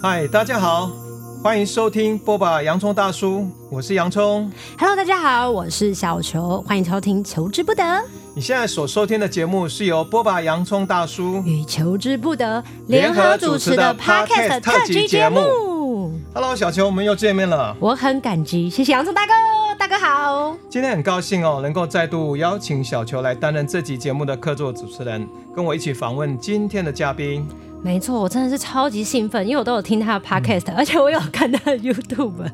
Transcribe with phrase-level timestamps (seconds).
[0.00, 0.92] 嗨，大家好，
[1.42, 2.62] 欢迎收听剥吧！
[2.62, 4.48] 洋葱大叔，我是洋葱。
[4.78, 7.82] Hello，大家好，我是小球，欢迎收听《求之不得》。
[8.32, 10.40] 你现在所收听的节目是由剥吧！
[10.40, 15.40] 洋葱大叔与求之不得联合主持的 Podcast 特辑节目。
[16.32, 19.32] Hello，小球，我们又见面了，我很感激，谢谢洋葱大哥，
[19.76, 20.56] 大哥好。
[20.70, 27.44] 今天很高兴哦，能够再度邀请小球来担任这集节目的客座主持人，跟我一起访问今天的嘉宾。
[27.82, 32.50] 没错，我真的是超级兴奋，因为我都有听他的 podcast，、嗯、而且我有看他的 YouTube。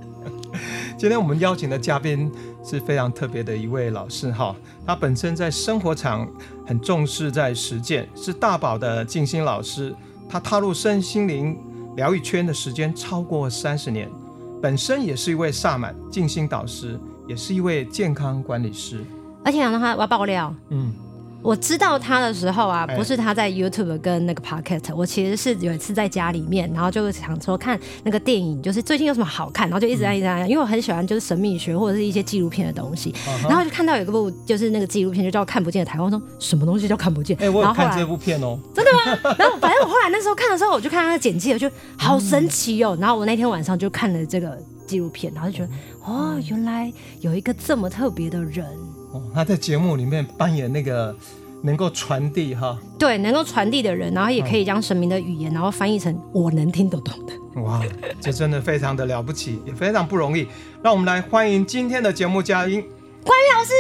[0.97, 2.31] 今天我们邀请的嘉宾
[2.63, 4.55] 是非常特别的一位老师哈，
[4.87, 6.29] 他本身在生活场
[6.67, 9.95] 很重视在实践，是大宝的静心老师。
[10.29, 11.59] 他踏入身心灵
[11.97, 14.09] 疗愈圈的时间超过三十年，
[14.63, 19.05] 本身也是一位萨满静心导师，也是一位健康管理师。
[19.45, 20.95] 而且让他我要爆料，嗯。
[21.45, 33.15] 我知道他的时候啊，不是他在 YouTube 跟那个 Podcast，我其实是有一次在家里面，然后就想说看那个电影，就是最近有什么好看，然后就一直在一直在，因为我很喜欢就是神秘学或者是一些纪录片的东西，
[33.47, 37.37] 然后就看到有一部就是那个纪录片就叫看不见的台湾，我说什么东西叫看不见？
[37.39, 39.35] 哎，我有看这部片哦，真的吗？
[39.39, 42.97] 然后反正我后来那时候看的时候，我就看他的简介，我就好神奇哦。
[42.99, 45.69] 然后我那天晚上就看了这个纪录片，然后就觉得
[46.07, 48.65] 哦，原来有一个这么特别的人
[49.15, 51.17] 哦，他在节目里面扮演那个。
[51.67, 57.63] 能够传递哈，对，能够传递的人，然后也可以将神明的语言，然后翻译成我能听得懂的。
[57.63, 57.83] 哇，
[58.21, 60.47] 这真的非常的了不起，也非常不容易。
[60.83, 62.83] 让我们来欢迎今天的节目嘉宾
[63.25, 63.73] 关玉老师。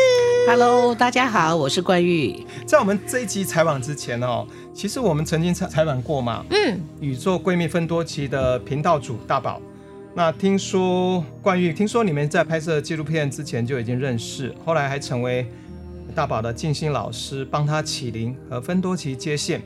[0.48, 2.46] Hello，大家好，我是关玉。
[2.64, 9.60] 在我们这一集采访之前哦，其实我们曾经采采访过嘛，嗯，宇宙闺蜜分多奇的频道主大宝。
[10.16, 15.46] 那听说冠玉，听说你们在拍摄纪录片之前就已经认识，后来还成为。
[16.14, 19.60] 大宝的静心老师帮他起灵和分多奇接线。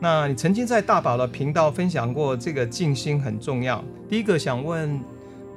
[0.00, 3.82] 那你曾经在大宝的频道分享过，这个静心很重要。
[4.06, 5.00] 第一个想问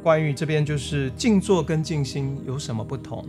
[0.01, 3.25] 冠玉这边，就是静坐跟静心有什么不同？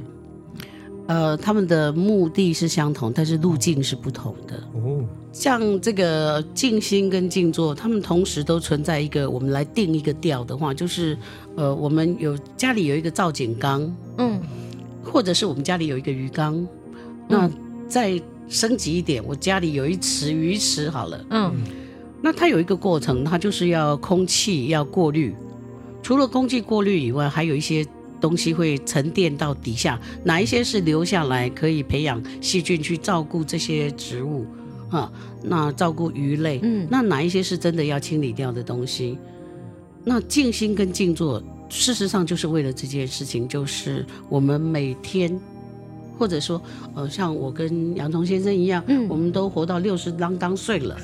[1.08, 4.56] 呃，他们的目的是相同，但是路径是不同的。
[4.74, 5.02] 哦，
[5.32, 11.16] 像这个静心跟静坐，他们同时都存在一个，我们来定一个调的话，就是
[11.56, 14.38] 呃，我们有家里有一个造景缸，嗯，
[15.02, 16.66] 或者是我们家里有一个鱼缸。
[17.26, 17.50] 那
[17.88, 21.24] 再升级一点，我家里有一池鱼池好了。
[21.30, 21.54] 嗯，
[22.20, 25.34] 那它有一个过程，它就是要空气要过滤。
[26.02, 27.82] 除了空气过滤以外，还有一些
[28.20, 30.00] 东西会沉淀到底下。
[30.24, 34.46] 哪一些是留下来可以培养细菌去照顾这些植物
[34.90, 35.10] 啊？
[35.42, 36.60] 那照顾鱼类。
[36.62, 39.18] 嗯，那哪一些是真的要清理掉的东西？
[40.04, 45.38] 那静心跟静坐，事实上就是为了这件事情，就是我们每天。
[46.18, 46.60] 或者说，
[46.94, 50.96] 呃，像我跟洋葱先生一样，嗯，我们都活到六十啷当岁了，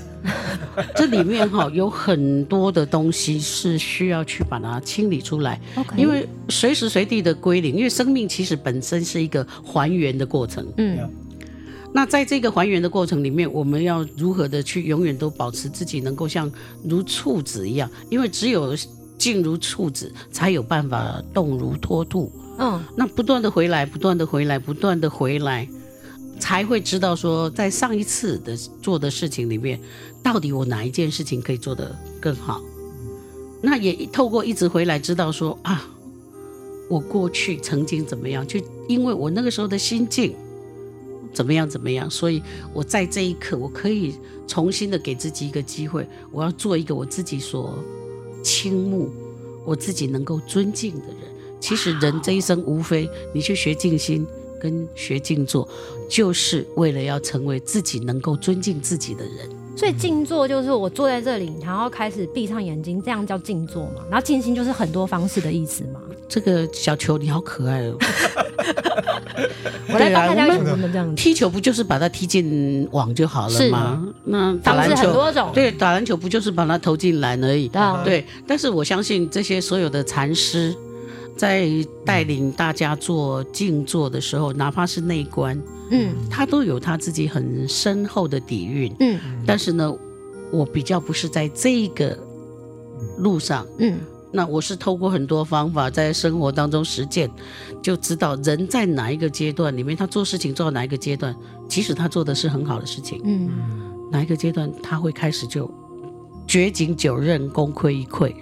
[0.97, 5.61] 这里面哈 有很多的东西是需要去把它清理出来.
[5.97, 10.99] 因为随时随地的归零，因为生命其实本身是一个还原的过程，嗯，
[11.93, 16.51] 那在这个还原的过程里面，我们要如何的去永远都保持自己能够像
[16.83, 18.75] 如处子一样，因为只有
[19.17, 22.33] 静如处子，才有办法动如脱兔。
[22.59, 25.69] 嗯，那不断的回来，不断的回来，不断的回来，
[26.39, 29.81] 才会知道说，在上一次的做的事情里面，
[30.23, 32.63] 到底我哪一件事情可以做得更好。
[33.61, 35.85] 那也透过一直回来，知道说啊，
[36.89, 40.35] 我过去曾经怎么样，就因为我那个时候的心境
[41.33, 44.15] 怎么样怎么样，所以我在这一刻，我可以
[44.47, 47.77] 重新的给自己一个机会，我要做一个我自己所
[48.45, 49.11] 倾慕、
[49.65, 51.34] 我自己能够尊敬的人。
[51.65, 54.27] 其实人这一生无非你去学静心
[54.61, 55.67] 跟学静坐，
[56.11, 59.49] 就是为了要成为自己能够尊敬自己的人。
[59.75, 64.03] 所以静坐就是我坐在这里，然后开始闭上眼睛，这样叫静坐嘛。
[64.11, 66.03] 然后静心就是很多方式的意思嘛。
[66.29, 67.97] 这个小球你好可爱哦！
[69.89, 74.07] 我来帮大家用我们这样踢球不就是把它踢进网就好了吗？
[74.25, 77.71] 那打篮球很多种，对，打篮球不就是把它投进篮而已？
[78.05, 78.27] 对。
[78.47, 80.77] 但是我相信这些所有的禅师。
[81.37, 81.69] 在
[82.05, 85.61] 带领大家做静坐的时候，哪怕是内观，
[85.91, 89.19] 嗯，他都有他自己很深厚的底蕴，嗯。
[89.47, 89.93] 但是呢，
[90.53, 92.17] 我比较不是在这个
[93.19, 93.99] 路上，嗯。
[94.37, 97.31] 那我是透过很多方法在生活当中实践，
[97.81, 101.33] 就知道人在哪一个阶段里面，他做事情做到哪一个阶段，
[101.69, 103.49] 即使他做的是很好的事情，嗯，
[104.11, 105.73] 哪一个阶段他会开始就
[106.49, 108.35] 绝井九仞，功亏一篑。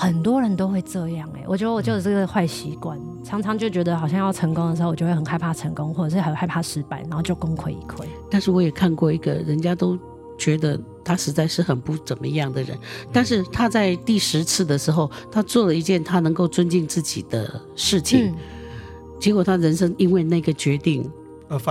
[0.00, 8.06] 很多人都会这样哎、欸，我觉得我就是这个坏习惯，常常就觉得好像要成功的时候，我就会很害怕成功，或者是很害怕失败，然后就功亏一篑。
[8.30, 9.98] 但是我也看过一个人家都
[10.38, 12.78] 觉得他实在是很不怎么样的人。
[13.12, 18.34] 但是他在第十次的时候，他做了一件他能够尊敬自己的事情，嗯、
[19.20, 21.06] 结果他人生因为那个决定，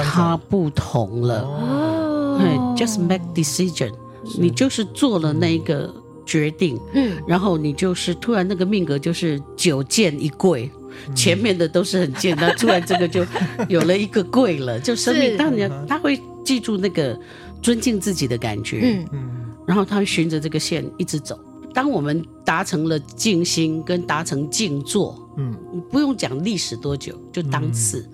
[0.03, 1.41] 他不同了。
[1.41, 3.91] 哦，just make decision，
[4.37, 5.91] 你就是做了那个
[6.29, 10.69] 决定，嗯，然后你就是突然那个命格就是九剑一贵。
[11.15, 13.25] 前面的都是很贱，那 突然这个就
[13.69, 15.37] 有了一个贵了，就生命。
[15.37, 17.17] 当然他会记住那个
[17.61, 19.07] 尊敬自己的感觉，嗯。
[19.13, 19.29] 嗯，
[19.65, 21.39] 然后他会循着这个线一直走。
[21.73, 28.05] 当我们达成了静心跟达成静坐，嗯，你不用讲历史多久，就当次，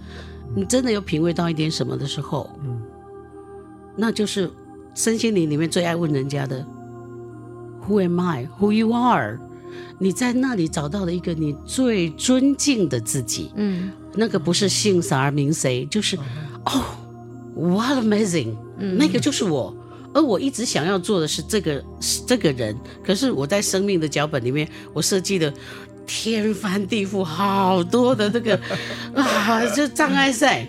[0.53, 2.79] 你真的有品味到一点什么的时候，嗯，
[3.95, 4.51] 那就是
[4.93, 6.63] 身心灵里面最爱问人家的
[7.87, 8.47] ，Who am I?
[8.59, 9.39] Who you are?
[9.97, 16.17] 你在那里找到了一个你最尊敬的自己，嗯，那个不是姓啥名谁，就是
[16.65, 16.83] 哦
[17.55, 19.75] ，what amazing，嗯，那个就是我，
[20.13, 25.53] 而我一直想要做的是这个是这个人，可是我在生命的脚本里面，我设计的
[26.05, 28.59] 天翻地覆，好多的这个
[29.15, 30.67] 啊，就障碍赛，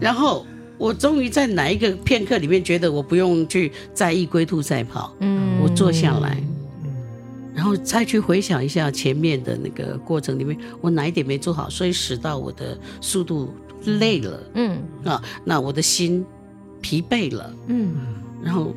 [0.00, 0.46] 然后
[0.78, 6.40] 我终于在哪一个片刻里面觉得我不用去在意龟兔赛跑，嗯，我坐下来。
[7.58, 13.52] 然后再去回想一下前面的那个过程里面，我哪一点没做好，所以使到我的速度
[13.98, 14.78] 累了，嗯。
[15.04, 16.24] 啊，那我的心
[16.80, 17.96] 疲惫了，嗯，
[18.44, 18.72] 然后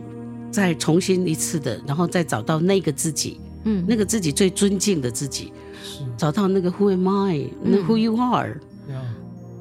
[0.49, 5.53] 再重新一次的，然后再找到那个自己，嗯，那个自己最尊敬的自己，
[5.83, 7.51] 是找到那个 Who am I？
[7.61, 8.59] 那 Who you are？
[8.87, 8.95] 嗯，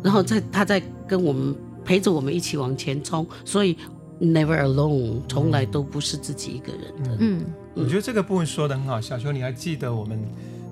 [0.03, 3.77] 然后再他再跟我们陪着我们一起往前冲，所以
[4.19, 7.45] Never alone，从来都不是自己一个人的，嗯。
[7.75, 10.21] 我觉得这个部分说的很好，小秋，你还记得我们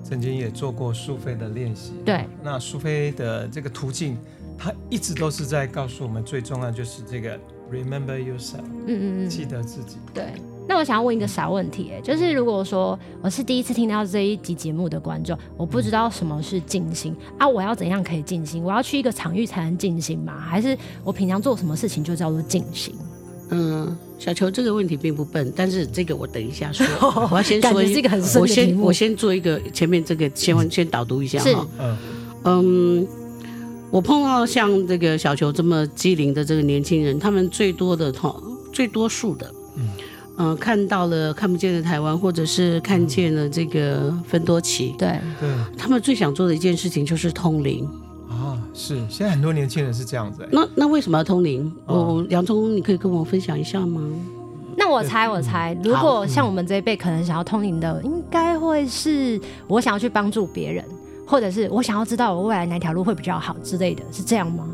[0.03, 1.93] 曾经也做过苏菲的练习？
[2.05, 4.17] 对，那苏菲的这个途径，
[4.57, 7.39] 它一直都是在告诉我们，最重要就是这个
[7.71, 9.97] remember yourself，嗯嗯嗯，记得自己。
[10.13, 10.33] 对，
[10.67, 18.61] 那我想要问一个小问题，哎，就是如果说我是第一次听到这一集节目的观众，我不知道什么是静心啊，我要怎样可以静心？
[18.63, 20.37] 我要去一个场域才能静心吗？
[20.37, 22.93] 还是我平常做什么事情就叫做静心？
[23.51, 26.85] 嗯，小球这个问题并不笨，但是这个我等一下说，
[27.31, 28.09] 我要先说一个。
[28.39, 31.67] 我先我先做一个前面这个先先导读一下哈。
[31.79, 31.97] 嗯
[32.43, 33.07] 嗯，
[33.89, 38.35] 我碰到像这个小球这么机灵的这个年轻人，他们最多的哈，
[38.73, 39.89] 最多数的，嗯、
[40.35, 47.87] 呃、看到了看不见的台湾，或者是看见了这个芬多奇，对对，他们最想做的一件事情就是通灵。
[48.73, 50.47] 是，现在很多年轻人是这样子。
[50.51, 51.71] 那那为什么要通灵？
[51.85, 54.01] 我洋葱，你可以跟我分享一下吗？
[54.77, 60.85] 那我猜，我猜，如果像我们这一辈可能想要通灵的，应该会是我想要去帮助别人，
[61.25, 64.65] 或者是我想要知道我未来哪条路会比较好之类的，是这样吗？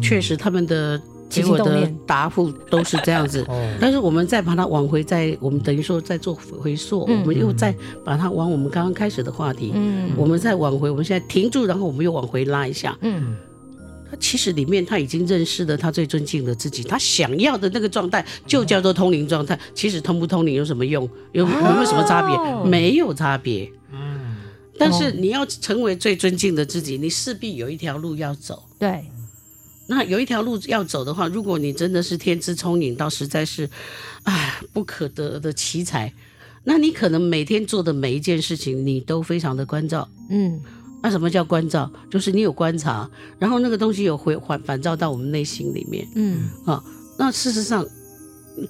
[0.00, 1.00] 确实，他们的。
[1.32, 3.46] 结果的答复都是这样子，
[3.80, 7.74] 但是我们再把它往回，再我们等于说再做回溯，嗯、我们又再
[8.04, 13.34] 把它往我们刚刚开始的话题，嗯，我们再往回，我们现在停住，然后我们又往回拉一下，嗯，
[14.10, 19.58] 他其实里面他已经认识了他最尊敬的自己，他想要的那个状态就叫做通灵状态。
[19.74, 21.08] 其实通不通灵有什么用？
[21.32, 22.36] 有有没有什么差别？
[22.36, 24.36] 哦、没有差别，嗯，
[24.78, 29.04] 但是你要成为最尊敬的自己，你势必有一条路要走，对。
[29.88, 33.68] 那有一条路要走的话，如果你真的是天资聪颖到实在是，
[34.22, 36.12] 哎，不可得的奇才，
[36.64, 40.08] 那你可能每天做的每一件事情，你都非常的关照。
[40.30, 40.60] 嗯，
[41.02, 41.90] 那什么叫关照？
[42.08, 46.06] 就是你有观察，然后那个东西有回反反照到我们内心里面。
[46.14, 46.82] 嗯，啊，
[47.18, 47.84] 那事实上，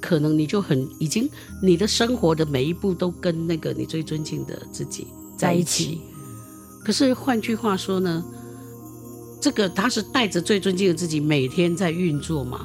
[0.00, 1.28] 可能你就很已经，
[1.62, 6.00] 你的生活的每一步都跟那个你最尊敬的自己在一起。
[6.82, 8.24] 可是换句话说呢？
[9.42, 12.60] 这个他是带着最尊敬的自己，每天在运作嘛，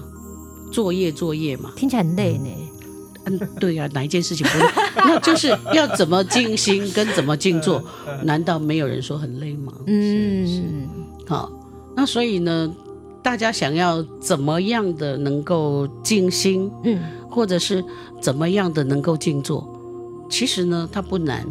[0.72, 2.50] 作业作业嘛，听起来很累呢。
[3.26, 4.66] 嗯，对呀、啊，哪一件事情不累？
[4.96, 7.84] 那就是要怎么静心跟怎么静坐，
[8.24, 9.74] 难道没有人说很累吗？
[9.88, 10.64] 嗯，是，
[11.28, 11.52] 好，
[11.96, 12.72] 那所以呢，
[13.24, 17.84] 大家想要怎么样的能够静心，嗯，或者是
[18.22, 19.68] 怎么样的能够静坐，
[20.30, 21.44] 其实呢，它不难。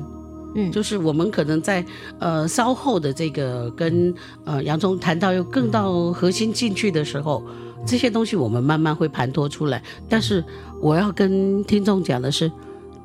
[0.56, 1.84] 嗯，就是我们可能在
[2.18, 4.12] 呃稍后的这个跟
[4.44, 7.42] 呃洋葱谈到又更到核心进去的时候，
[7.86, 9.82] 这些东西我们慢慢会盘托出来。
[10.08, 10.42] 但是
[10.80, 12.50] 我要跟听众讲的是，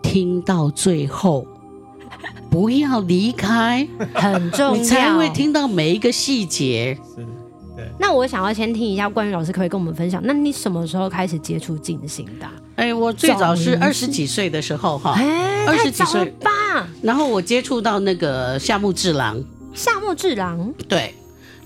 [0.01, 1.45] 听到最后
[2.49, 6.97] 不要离开，很重要，你才会听到每一个细节。
[7.15, 7.25] 是，
[7.75, 12.47] 对那我想要先听一下，关于老师可，可以跟我们分享，那你什么时候开始接触静心的？
[12.81, 15.15] 哎，我最早是二十几岁的时候哈，
[15.67, 16.89] 二十几岁吧。
[17.03, 19.39] 然后我接触到那个夏目智郎，
[19.71, 21.13] 夏目智郎，对，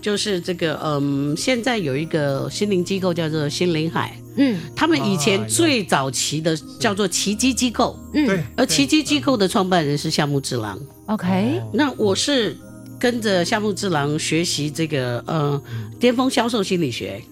[0.02, 12.58] 就是这个嗯，现在有一个心灵机构叫做心灵海，嗯，他们以前最早期的叫做奇迹机构，嗯，对，而奇迹机构的创办人是夏目智郎，OK，那我是
[13.00, 15.62] 跟着夏目智郎学习这个呃
[15.98, 17.24] 巅峰销售心理学。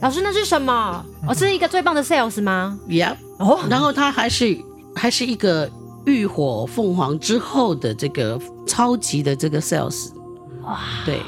[0.00, 1.04] 老师，那是什么？
[1.26, 4.56] 我、哦、是一个最棒的 sales 吗？Yeah，哦，然后他还是
[4.94, 5.68] 还是一个
[6.06, 10.10] 浴火凤凰之后的这个超级的这个 sales。
[10.62, 11.20] 哇，对，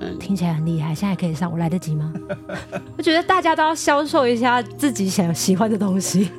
[0.00, 0.94] 嗯，听起来很厉害。
[0.94, 2.12] 现在可以上，我来得及吗？
[2.96, 6.30] 我觉得大家都要销售一下自己想喜欢的东西。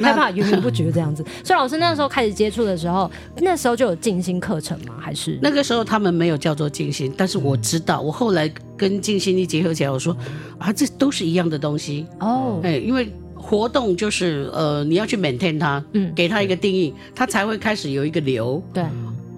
[0.00, 4.94] 害怕源源不绝这样子，所以老师那时候开始接触的时候，那时候就有静心课程吗？
[5.00, 10.16] 还是那个时候他们没有叫做静心，但是我知道，我后来跟静心一结合起来，我说
[10.58, 12.60] 啊，这都是一样的东西哦。
[12.62, 18.84] 哎，因为活动就是呃，你要去 maintain 它，嗯，给它一个定义，它才会开始有一个流，对，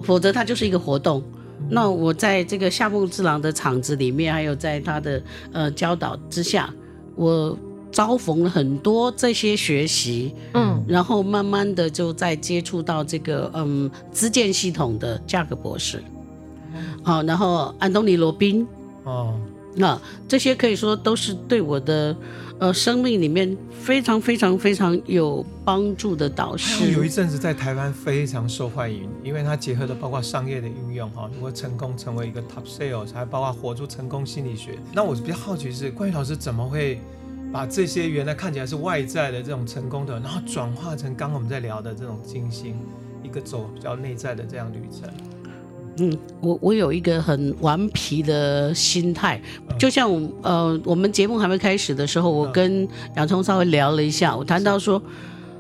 [0.03, 1.23] 否则它就是一个活动。
[1.69, 5.23] 那我在这个夏目之郎的场子里面，还有在他的
[5.53, 6.73] 呃教导之下，
[7.17, 7.59] 我。
[7.95, 16.03] 遭逢了很多这些学习，嗯，然后慢慢的就在接触到这个嗯资建系统的价格博士，
[17.05, 18.67] 好，然后安东尼罗宾，
[19.05, 19.39] 哦，
[19.77, 19.97] 那
[20.27, 22.17] 这些可以说都是对我的
[22.59, 26.91] 呃生命里面非常非常非常有帮助的导师。
[26.91, 34.77] 有一阵子在台湾非常受欢迎，因为它结合了包括商业的运用哈，如果成功成为一个 top sales，还包括活出成功心理学。
[34.93, 37.01] 那我比较好奇是关宇老师怎么会？
[37.55, 42.75] 把这些原来看起来是外在的这种成功的，然后转化成刚刚我们在聊的这种精心，
[43.23, 45.09] 一个走比较内在的这样旅程。
[45.99, 49.41] 嗯，我我有一个很顽皮的心态，
[49.79, 55.01] 就像我呃，我们节目还没开始的时候，我跟洋葱稍微聊了一下，我谈到说，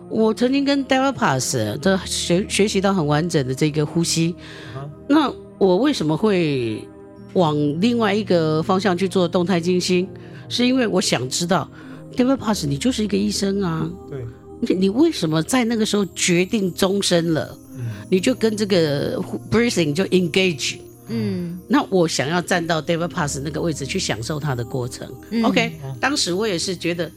[0.08, 4.34] 我曾经跟 David Pass 的学学习到很完整的这个呼吸，
[5.08, 6.82] 那我为什么会
[7.34, 10.08] 往另外一个方向去做动态静心？
[10.46, 11.66] 是因为我想知道
[12.16, 14.24] ，David Pass，你就是一个医生啊，对，
[14.60, 17.58] 你你为什么在那个时候决定终身了？
[17.76, 19.18] 嗯，你就跟这个
[19.50, 20.78] breathing 就 engage，
[21.08, 25.12] 嗯，那我想要站到 David Pass 那个位置去享受它的过程。
[25.30, 27.10] 嗯、OK，当时我也是觉得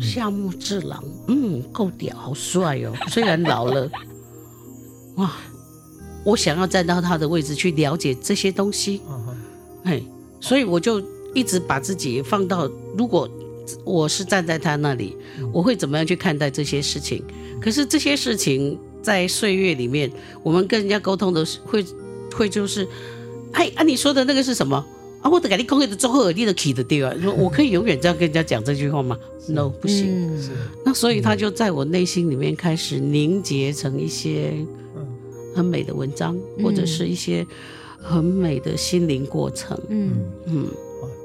[0.00, 3.90] 夏目智郎，嗯，够屌，好帅哦，虽然老了，
[5.16, 5.32] 哇，
[6.24, 9.00] 我想要站到他的位置去了解这些东西，
[9.84, 10.02] 哎，
[10.40, 11.02] 所以我就。
[11.32, 12.68] 一直把自己放到，
[12.98, 13.30] 如果
[13.84, 15.16] 我是站在他那里，
[15.52, 17.22] 我会怎么样去看待这些事情？
[17.60, 20.10] 可是这些事情在岁月里面，
[20.42, 21.84] 我们跟人家沟通的会
[22.34, 22.86] 会就是，
[23.52, 24.76] 哎啊，你说的那个是什么
[25.22, 25.28] 啊？
[25.28, 30.40] 我的给你讲的综合耳力的 key 的地方，说 我可以永远这样跟人家讲这句话吗？No，不行。
[30.40, 30.50] 是。
[30.84, 34.54] 那所以他就在我内心里面开始凝结成一些
[35.54, 37.46] 很美的文章，或者是一些
[37.98, 39.78] 很美的心灵过程。
[39.88, 40.12] 嗯
[40.46, 40.66] 嗯。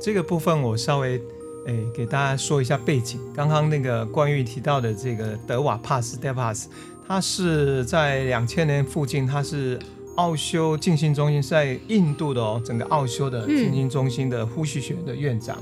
[0.02, 1.20] 这个部分我稍微
[1.66, 3.20] 诶给大家说一下背景。
[3.34, 6.66] 刚刚那个关于提到的这个德瓦帕斯 （Devas），
[7.08, 9.80] 他是在两千年附近，他是
[10.16, 15.58] 奥修静心中心在印度的哦，整个奥修的静心中心的呼吸学的院长。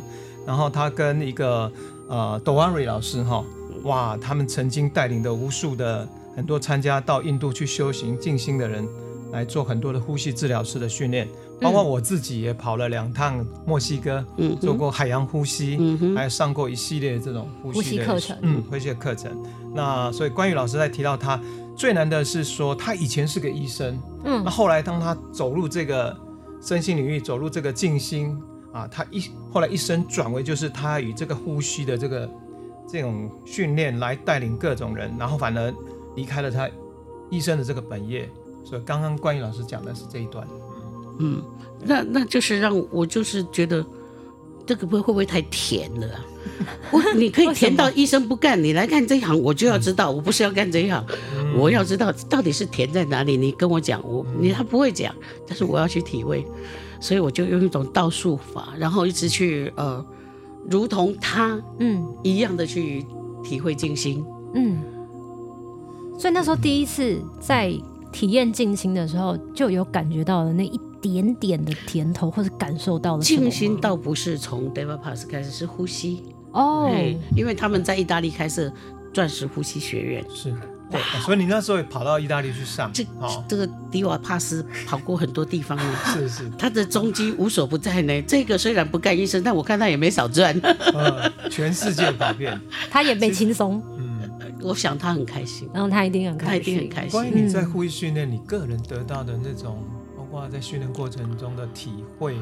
[0.45, 1.71] 然后他跟一个
[2.09, 3.43] 呃 d o a r i 老师哈、
[3.83, 8.85] 哇，他们曾经带领的无数的很多参加到印度去修行静心的人，
[9.31, 11.27] 来做很多的呼吸治疗师的训练。
[11.61, 19.31] 包括我自己也跑了两趟墨西哥，嗯，做过海洋呼吸，嗯哼，还有上过一系列这种呼吸的课程，嗯，呼吸的课程。
[19.73, 21.39] 那所以关于老师在提到他
[21.75, 26.15] 最难的是说，他以前是个医生，嗯，那后来当他走入这个
[26.61, 28.37] 身心领域，走入这个静心
[28.73, 32.29] 啊，他一后来一生转为就是他以这个呼吸的这个
[32.87, 35.73] 这种训练来带领各种人，然后反而
[36.15, 36.69] 离开了他
[37.29, 38.29] 医生的这个本业。
[38.65, 40.47] 所以刚刚关于老师讲的是这一段。
[41.19, 41.41] 嗯，
[41.85, 43.85] 那那就是让我就是觉得
[44.65, 46.25] 这个会会不会太甜了啊？
[46.91, 51.05] 我你可以甜到医生不干，你来干这一行，我就要知道，我不是要干这一行，
[51.57, 53.37] 我要知道到底是甜在哪里。
[53.37, 55.13] 你跟我讲，我你他不会讲，
[55.47, 56.45] 但是我要去体会，
[56.99, 60.05] 所以我就用一种倒数法，然后一直去呃，
[60.69, 63.05] 如同他嗯一样的去
[63.43, 64.81] 体会静心嗯。
[66.17, 67.73] 所以那时候第一次在
[68.11, 70.79] 体验静心的时候，就有感觉到了那一。
[71.03, 76.87] 点点的甜头，或者感受到了静心，倒不是从 David Pass 开始，是呼吸哦。
[76.89, 78.71] 对，因为他们在意大利开设
[79.13, 80.55] 钻石呼吸学院，是
[80.89, 82.89] 对，所以你那时候也跑到意大利去上。
[82.93, 83.05] 这
[83.49, 88.21] 这个迪瓦帕斯跑过很多地方呢， 是是，他的踪迹无所不在呢。
[88.21, 90.55] 这个虽然不干医生，但我看他也没少赚。
[91.49, 92.57] 全世界跑遍，
[92.89, 93.83] 他也没轻松。
[93.97, 94.29] 嗯，
[94.61, 97.11] 我想他很开心，然后他一定很开心，他一定很开心。
[97.11, 99.77] 关于你在呼吸训练，你个人得到的那种。
[100.33, 102.35] 哇，在训练过程中的体会，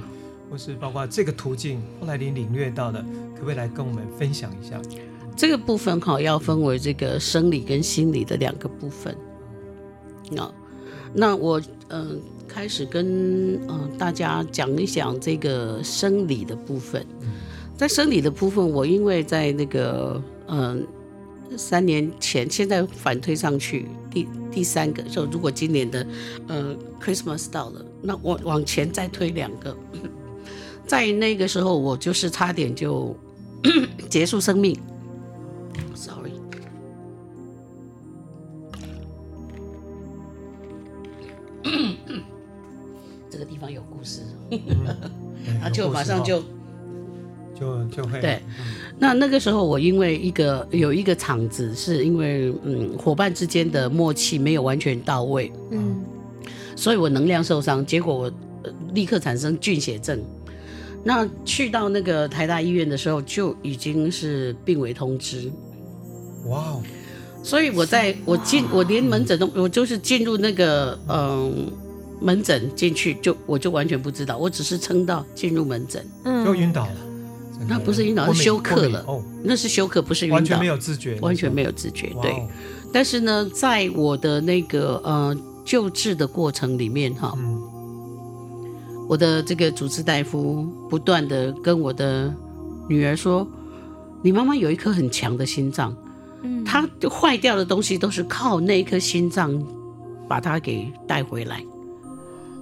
[0.50, 3.06] 或是包括这个途径，后来你领略到的，
[3.36, 4.80] 可不可以来跟我们分享一下？
[5.36, 9.14] 这个部分哈，要分为这个生理跟心理的两个部分。
[10.30, 10.52] 那
[11.14, 12.16] 那我嗯、呃，
[12.48, 17.06] 开始跟嗯、呃、大家讲一讲这个生理的部分。
[17.76, 20.88] 在生理的部分，我因为在那个嗯、
[21.50, 26.06] 呃、三年前，现在反推上去第第三个，就如果今年的
[26.48, 29.76] 呃 Christmas 到了，那我往前再推两个。
[30.86, 33.16] 在那个时候，我就是差点就
[34.10, 34.78] 结束生命。
[35.96, 36.34] Sorry，
[43.30, 44.24] 这个地方有故事，
[45.62, 46.44] 他就马上就
[47.56, 48.42] 就就会对。
[49.02, 56.04] 那那个时候，我因为一个有一个场子，是因为嗯伙伴之间的默契没有完全到位，嗯，
[56.76, 58.32] 所以我能量受伤，结果我
[58.94, 60.24] 立刻产生菌血症。
[61.04, 65.52] 那去到那个台大医院的时候，就已经是病危通知。
[66.46, 66.84] 哇哦！
[67.42, 71.72] 所以我在我进我连门诊都我就是进入那个嗯
[72.22, 77.11] 门诊进去就我就完全不知道，我只是撑到进入门诊，嗯，就晕倒了。
[77.68, 79.04] 那不是晕倒，是休克了。
[79.08, 82.14] 哦，那是休克，不是晕倒，完全没有自觉，完全没有自觉。
[82.22, 82.34] 对。
[82.94, 87.34] 但是呢，在我的那个呃救治的过程里面哈。
[89.10, 92.34] 我的这个主治大夫不断的跟我的
[92.88, 93.46] 女儿说
[94.24, 95.94] ：“你妈妈有一颗很强的心脏，
[96.44, 99.62] 嗯，她坏掉的东西都是靠那颗心脏
[100.30, 101.62] 把它给带回来。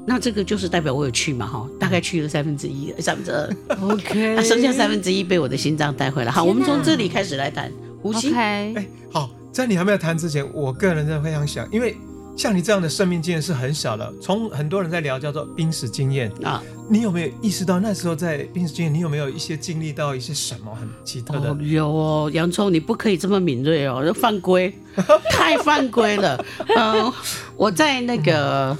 [0.06, 3.50] 那这个就是代表我有去嘛，哈，大概去了三分之一，三分之二
[3.82, 6.32] ，OK， 那剩下三分之一被我的心脏带回来。
[6.32, 8.34] 好，我们从这里开始来谈呼吸。
[8.34, 8.74] 哎，
[9.12, 11.96] 好，在你还没有谈之前，我个人真的非常想，因为。
[12.38, 21.50] 像你这样的生命经验是很小的，从很多人在聊叫做濒死经验啊，你有没有意识到那时候在濒死经验，你有没有一些经历到一些什么很奇特的？
[21.50, 24.74] 哦有哦，洋葱，你不可以这么敏锐哦，犯规，
[25.29, 26.42] 太犯规了。
[26.77, 27.14] 嗯、呃，
[27.57, 28.77] 我在那个，哇，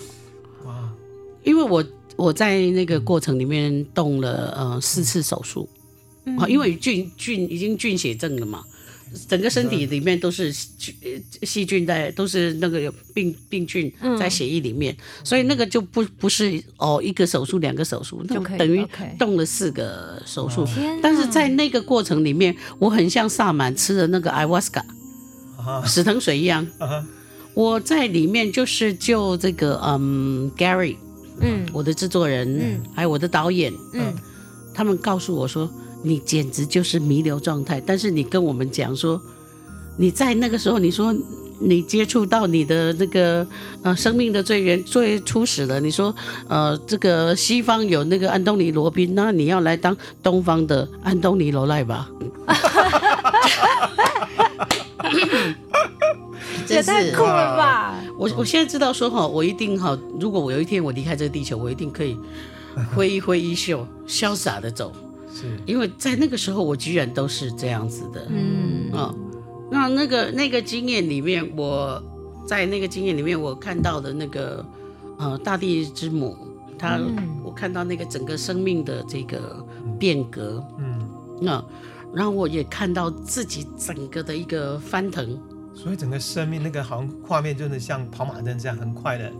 [1.43, 1.84] 因为我
[2.15, 5.69] 我在那个过程里面动了呃四次手术，
[6.38, 8.63] 啊、嗯，因为菌菌已经菌血症了嘛。
[9.28, 18.86] 整个身体里面都是细菌在，都是那个病病菌在血液里面，嗯、所以那个就不不是哦一个手术两个手术，就等于
[19.17, 20.63] 动了四个手术。
[21.02, 24.86] 但是在那个过程里面，我很像萨满吃的那个艾瓦斯卡，
[25.88, 26.67] 死藤水一样。
[27.56, 30.97] 我在里面就是救这个嗯 Gary，
[31.41, 34.13] 嗯，我的制作人，嗯，还有我的导演，嗯，
[34.73, 35.69] 他们告诉我说。
[36.02, 39.21] 你简直就是弥留状态，但是你跟我们讲说，
[39.97, 41.13] 你在那个时候，你说
[41.60, 43.45] 你接触到你的那个
[43.84, 46.15] 呃生命的最原最初始了，你说
[46.47, 52.10] 呃这个西方有那个安东尼罗宾，那你要来当东方的安东尼罗赖吧？
[56.69, 57.95] 也太酷了吧！
[58.17, 62.17] 我我现在知道说哈，我一定哈，如果我有一天我离开这个地球，我一定可以
[62.93, 64.93] 挥一挥衣袖，潇洒的走。
[65.34, 65.45] 是。
[65.65, 68.91] 因为在那个时候，我居然都是这样子的，嗯。
[68.91, 69.15] 啊、哦，
[69.72, 72.02] 那那个那个经验里面，我
[72.45, 74.65] 在那个经验里面，我看到的那个
[75.17, 76.38] 呃大地之母，
[76.78, 79.65] 她，嗯、我看到那个整个生命的这个
[80.00, 81.10] 变革，嗯，
[81.41, 81.65] 那、哦、
[82.15, 85.39] 然后我也看到自己整个的一个翻腾，
[85.74, 89.32] 所以整个生命那个好像画面真的像跑马灯这样，很快的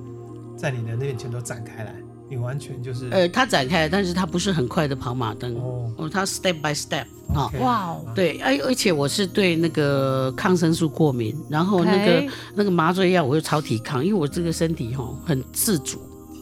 [0.58, 1.96] 在你的那边全都展开来。
[2.32, 5.56] 你完全就是，呃，它展开了，但是它不是很快的跑马灯。
[5.56, 7.04] 哦，它 step by step
[7.34, 16.00] 啊，哇哦，对，而而且我是对那个抗生素过敏，然后那个那个麻醉药我又超抵抗，因为我这个身体哈很自主，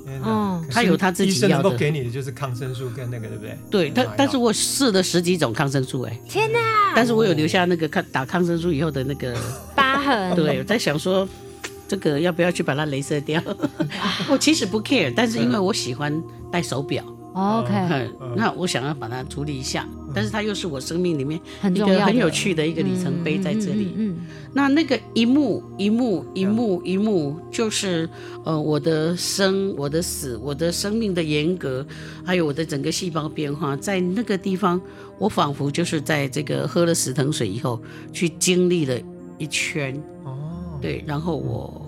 [0.08, 3.58] 天哪，他有他自己要的，医生能够给你的就是抗生素跟那个对不对？
[3.70, 9.36] 对，但但是我试了十几种抗生素，哎，天哪，但是我有留下那个抗打抗生素以后的那个
[9.76, 11.28] 疤痕，对，我在想说。
[11.89, 13.41] 这个要不要去把它镭射掉？
[14.30, 17.02] 我其实不 care，但是因为我喜欢戴手表
[17.38, 19.88] ，OK，那我想要把它处理一下。
[20.15, 21.39] 但是它又是我生命里面
[21.76, 23.93] 一个很有趣的一个里程碑在这里。
[23.95, 24.17] 嗯，
[24.54, 28.10] 那那个一幕一幕一幕一幕，就是
[28.43, 31.86] 呃我的生我的死我的生命的严格，
[32.26, 34.82] 还有我的整个细胞变化，在那个地方，
[35.19, 37.80] 我仿佛就是在这个喝了死藤水以后
[38.12, 38.97] 去经历了
[39.38, 39.93] 一圈。
[40.23, 41.87] 哦对，然后我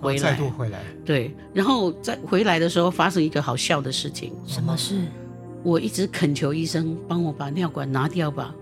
[0.00, 0.80] 回来，再度回来。
[1.04, 4.32] 对，然后在回来的时候发生一个好笑的事情。
[4.46, 5.00] 什么事？
[5.62, 8.54] 我一直恳求医生帮我把尿管拿掉吧。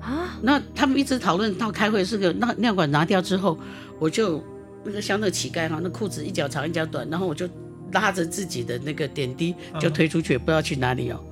[0.00, 0.38] 啊？
[0.42, 3.58] 那他们一直讨论到开会是个那尿管拿掉之后，
[3.98, 4.42] 我就
[4.84, 7.48] 那个像那个乞丐哈，那裤子一脚长一脚短，然后我就
[7.92, 11.24] 拉着自己的那个点滴就推出去，啊、不知道去哪里哦。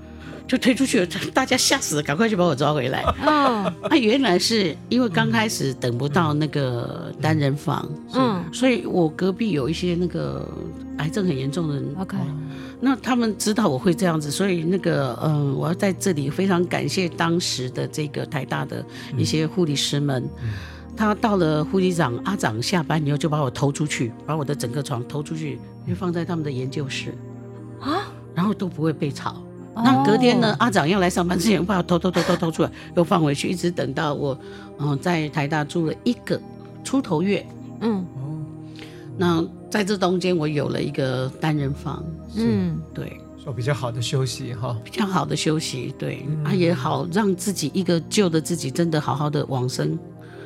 [0.53, 3.03] 就推出去了， 大家吓死了，赶快去把我抓回来。
[3.25, 10.47] 哦， 啊，原来是因为刚开始等不到那个单人房，嗯，所以我隔壁有一些那个
[10.99, 12.19] 癌症很严重的人，OK，
[12.81, 18.85] 那他们知道我会这样子，所以那个嗯，我要在这里非常感谢当时的这个台大的
[19.17, 20.23] 一些护理师们，
[20.95, 27.15] 他到了护理长阿长下班以后就把我投出去，把我的整个床投出去，就放在他们的研究室
[27.81, 29.43] 啊，然后都不会被吵。
[29.75, 30.59] 那隔天呢？Oh.
[30.61, 34.39] 阿长要来上班之前，把我偷偷偷偷偷出来，又放回去，一直等到我，
[34.79, 36.39] 嗯，在台大住了一个
[36.85, 37.47] 出头月，
[37.81, 38.05] 嗯，
[39.17, 42.05] 那在这中间，我有了一个单人房，
[42.37, 49.99] 嗯，对，说比较好的休息哈，比较好的休息，对，嗯、啊也好，让自己一个旧的自己真的好好的往生，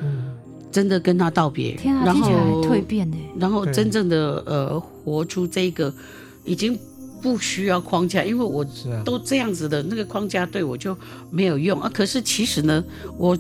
[0.03, 0.37] 嗯，
[0.71, 2.31] 真的跟他道别，天啊，然后
[2.63, 5.93] 蜕变呢，然后真正的呃活出这个
[6.45, 6.79] 已经。
[7.23, 8.65] 不需要框架，因为我
[9.05, 10.97] 都这样子的，那个框架对我就
[11.31, 11.91] 没有用啊。
[11.93, 12.85] 可是其实呢，
[13.19, 13.37] 我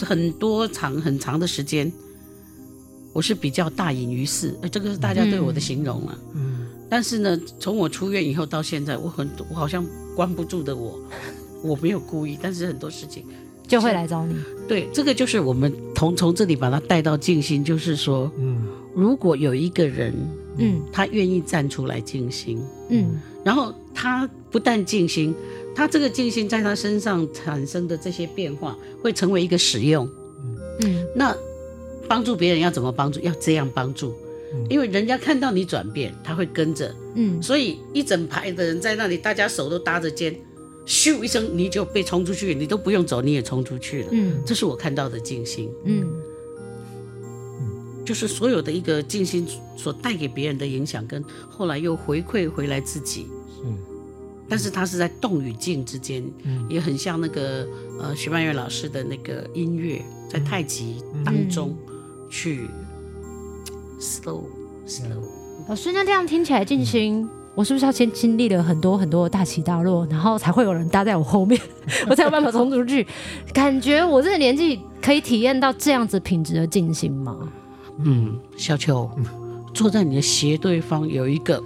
[0.00, 1.92] 很多长很长的时间，
[3.12, 6.18] 我是比较大隐于世，这个是大家对我的形容啊。
[6.34, 6.66] 嗯。
[6.90, 9.86] 但是呢，从我出院以后到现在，我很我好像
[10.16, 10.98] 关不住的我，
[11.62, 13.24] 我没有故意，但是很多事情
[13.66, 14.34] 就会来找你。
[14.66, 20.14] 对，这个就是我们从从这里把它带到静心，就是说，嗯，如果有一个人。
[20.58, 25.34] 嗯，他愿意站出来静心，嗯，然后他不但静心，
[25.74, 30.08] 他这个静心在他身上产生的这些变化，会成为一个使用，
[30.84, 31.36] 嗯，那
[32.08, 33.20] 帮助别人要怎么帮助？
[33.20, 34.12] 要这样帮助，
[34.68, 40.34] 因为人家看到你转变，他会跟着，嗯，所以一整排的人在那里，大家手都搭着肩，
[40.86, 46.04] 咻一声你就被冲出去，你都不用走你也冲出去了，嗯，这是我看到的静心，嗯。
[48.08, 53.66] 就是所有的一个静心所带给别人的影响，跟后来又回馈回来自己，是，
[54.48, 57.68] 但是它是在动与静之间，嗯，也很像那个
[58.00, 61.76] 呃徐曼月老师的那个音乐，在太极当中
[62.30, 62.66] 去
[64.00, 64.44] slow
[64.86, 65.20] slow。
[65.68, 71.60] 老师，那这样听起来静心，嗯、我是不是要先经历了很多很多大起大落，然后才会有人搭在我后面，
[72.08, 73.06] 我才有办法冲出去？
[73.52, 77.36] 感觉我这个年纪可以体验到这样子品质的静心吗？
[78.04, 79.10] 嗯，小秋，
[79.74, 81.62] 坐在你的斜对方有一个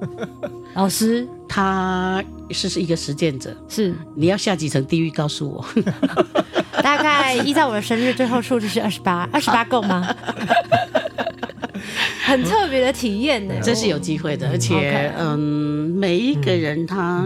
[0.74, 3.94] 老师，他是是一个实践者，是。
[4.14, 5.10] 你要下几层地狱？
[5.10, 5.64] 告诉我，
[6.82, 10.06] 大概依照我的生日最后数字是二十八，二十八够吗？
[12.24, 15.38] 很特别的体验呢，这是有机会的，而且嗯，
[15.96, 17.24] 每一个人他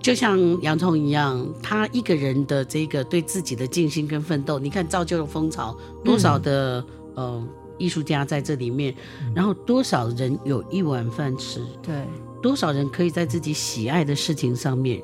[0.00, 6.84] 就像洋葱一样，他一个人的这个对自己的静心跟奋斗，你看造就了风潮，多少的。
[7.14, 7.46] 呃，
[7.78, 8.94] 艺术家在这里面，
[9.34, 11.64] 然后多少人有一碗饭吃？
[11.82, 12.06] 对，
[12.42, 15.02] 多少人可以在自己喜爱的事情上面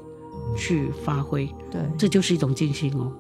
[0.57, 1.47] 去发挥？
[1.71, 3.13] 对，这就是一种静心哦。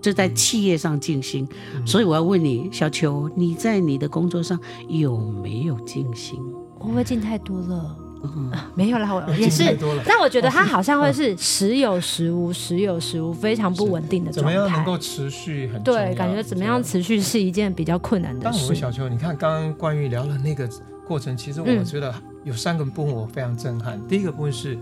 [0.00, 1.46] 这在企业上静心，
[1.84, 4.58] 所以我要问你，小秋，你在你的工作上
[4.88, 6.40] 有没有静心？
[6.78, 7.96] 我会不会静太多了？
[8.22, 9.76] 嗯，没有啦，我 也是。
[10.04, 14.52] 但我觉得它好像会是时有时无，时有时无，非常不稳定的状态。
[14.52, 15.82] 怎么样能够持续很？
[15.82, 18.44] 对，感觉怎么样持续是一件比较困难的事。
[18.44, 20.68] 但我们小秋，你看刚刚关于聊了那个
[21.06, 22.12] 过程，其实我觉得
[22.44, 24.00] 有三个部分我非常震撼。
[24.08, 24.76] 第一个部分是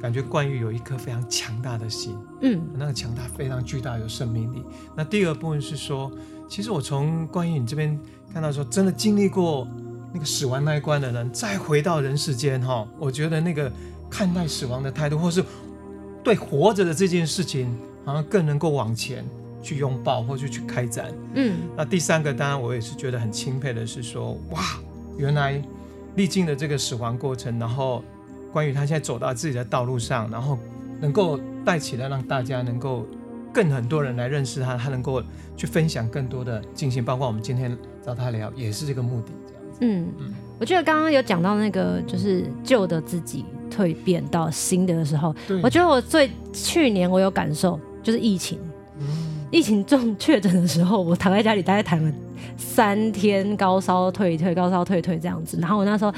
[0.00, 4.62] 感觉关于有一颗非常强大的心，嗯，那个强大非常巨大，有生命力。
[4.94, 6.10] 那第二个部分是说，
[6.48, 7.98] 其实我从关于你这边
[8.34, 9.66] 看到说，真的经历过。
[10.12, 13.72] 那个死亡那一关的人，再回到人世间哈，我觉得那个
[14.10, 15.42] 看待死亡的态度，或是
[16.22, 19.24] 对活着的这件事情，好像更能够往前
[19.62, 21.12] 去拥抱，或者去开展。
[21.34, 24.60] 嗯，那第三个，当然我也是觉得很钦佩的是说，哇，
[25.16, 25.60] 原来
[26.14, 28.04] 历经了这个死亡过程，然后
[28.52, 30.58] 关于他现在走到自己的道路上，然后
[31.00, 33.06] 能够带起来，让大家能够
[33.50, 35.22] 更很多人来认识他，他能够
[35.56, 39.32] 去分享更多的进行，包括我们今天找他聊，也是这个目的。
[39.82, 40.08] 嗯，
[40.58, 48.58] 我觉得刚刚有讲到那个，就是旧的自己蜕变到新的的时候，我觉得我最去年我有感受，就是疫情，
[49.00, 49.06] 嗯、
[49.50, 52.12] 疫情中确诊的时候，我躺在家里大概躺了
[52.56, 56.14] 三天，高烧退退，高烧退退这样子，然后我那时候。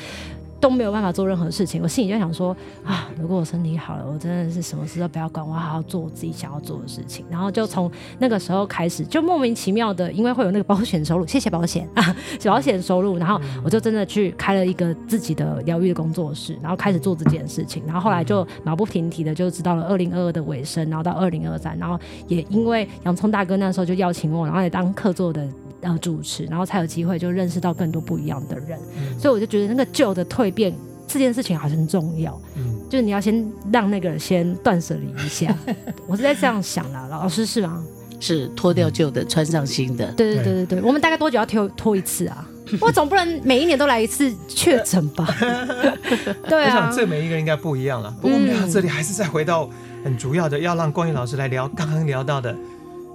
[0.64, 7.22] 都没有办法做任何事情，我心里就想说啊，如果我身体好了，我真的是什么事都不要管，我好好做我自己想要做的事情。
[7.28, 17.82] 然后就从那个时候开始，就莫名其妙的，因为会有那个保险收入，谢谢保险 啊，保险收入，然后我就真的去开了一个自己的疗愈的工作室，然后开始做这件事情。
[17.84, 25.46] 然后后来就马不停蹄的就知道了二零二二的尾声，然后到二零二三，然后也因为洋葱大哥那时候就邀请我，然后也当客座的。
[25.84, 30.74] 呃，主持，然后才有机会就认识到更多不一样的人，嗯、所以我就觉得那个旧的蜕变
[31.06, 32.40] 这件事情好像很重要。
[32.56, 35.54] 嗯，就是你要先让那个人先断舍离一下。
[36.08, 37.84] 我是在这样想的，老师是吗？
[38.20, 40.10] 是脱掉旧的，穿上新的。
[40.12, 42.48] 对对对对对，我们大概多久要脱脱一次啊？
[42.80, 45.26] 我总不能每一年都来一次确诊吧？
[46.48, 48.10] 对啊，我想这每一个人应该不一样了。
[48.22, 49.68] 不过我们聊到这里，还是再回到
[50.02, 52.56] 很主要的，要让光宇老师来聊刚刚聊到的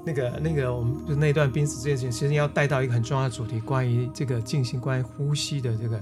[0.05, 6.01] 那个那个，我们就那段濒死这件事情，其实要带到一个很重要的主题，关于这个进行，关于呼吸的这个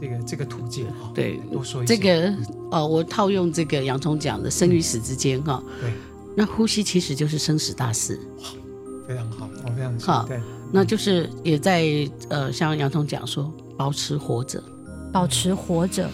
[0.00, 1.10] 这个这个途径哈。
[1.14, 1.96] 对，多说一些。
[1.96, 2.34] 这个
[2.70, 5.62] 哦，我套用这个洋葱讲的生与死之间哈。
[5.80, 5.90] 对。
[6.36, 8.20] 那呼吸其实就是生死大事。
[9.06, 10.24] 非常好，我非常好。
[10.26, 10.40] 对。
[10.72, 11.84] 那就是也在
[12.28, 14.60] 呃，像洋葱讲说，保持活着，
[15.12, 16.10] 保持活着，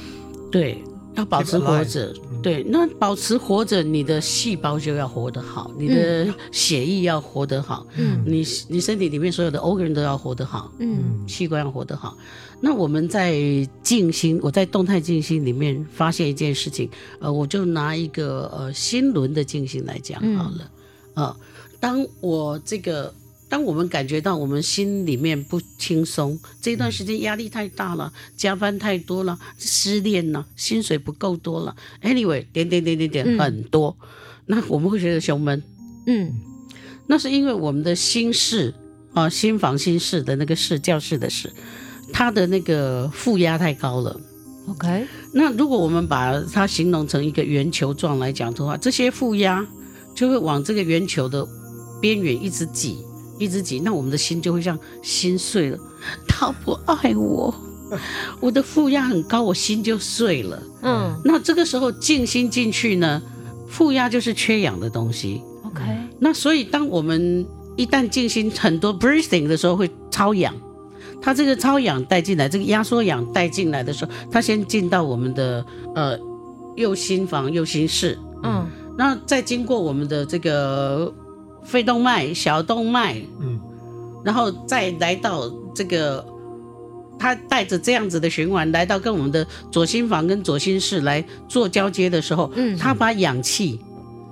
[0.53, 12.17] 对，要保持活着，对，那保持活着，你的细胞就要活得好，你的血液要活得好，嗯，你你身体里面所有的 organ 都要活得好，嗯，器官要活得好。
[12.61, 13.35] 那我们在
[13.83, 20.71] 静心，我在动态静心里面发现一件事情，呃，我就拿一个呃心轮的静心来讲好了，
[21.15, 21.37] 啊，
[21.79, 23.13] 当我这个。
[23.51, 33.97] 当我们感觉到我们心里面不轻松，这段时间压力太大了，加班太多了，失恋了，薪水不够多了，anyway，点点点点点、嗯、很多，
[34.47, 35.61] 那我们会觉得胸闷，
[36.07, 36.33] 嗯，
[37.09, 38.73] 那是因为我们的心室
[39.15, 41.53] 啊，心房心室的那个室教室的室，
[42.13, 44.21] 它的那个负压太高了
[44.69, 49.67] ，OK，那如果我们把它形容成一个圆球状来讲的话，这些负压
[50.15, 51.45] 就会往这个圆球的
[52.01, 52.99] 边缘一直挤。
[53.41, 55.79] 一直挤，那我们的心就会像心碎了。
[56.29, 57.53] 他不爱我，
[58.39, 60.63] 我的负压很高，我心就碎了。
[60.83, 63.21] 嗯，那这个时候静心进去呢，
[63.67, 65.43] 负压就是缺氧的东西。
[65.65, 65.83] OK，
[66.19, 70.55] 那所以当我们一旦静心很多 breathing 的时候，会超氧。
[71.23, 76.19] 它这个超氧带进来，这个压缩氧带进来的时候，它先进到我们的呃
[76.77, 78.19] 右心房、右心室。
[78.43, 78.67] 嗯，
[78.99, 81.11] 那再经过我们的这个。
[81.65, 83.61] 肺动脉、小动脉，嗯，
[84.25, 86.25] 然后再来到这个，
[87.19, 93.79] 它带着这样子的循环来到跟我们的左心房跟左心室来做交接的时候，嗯，它把氧气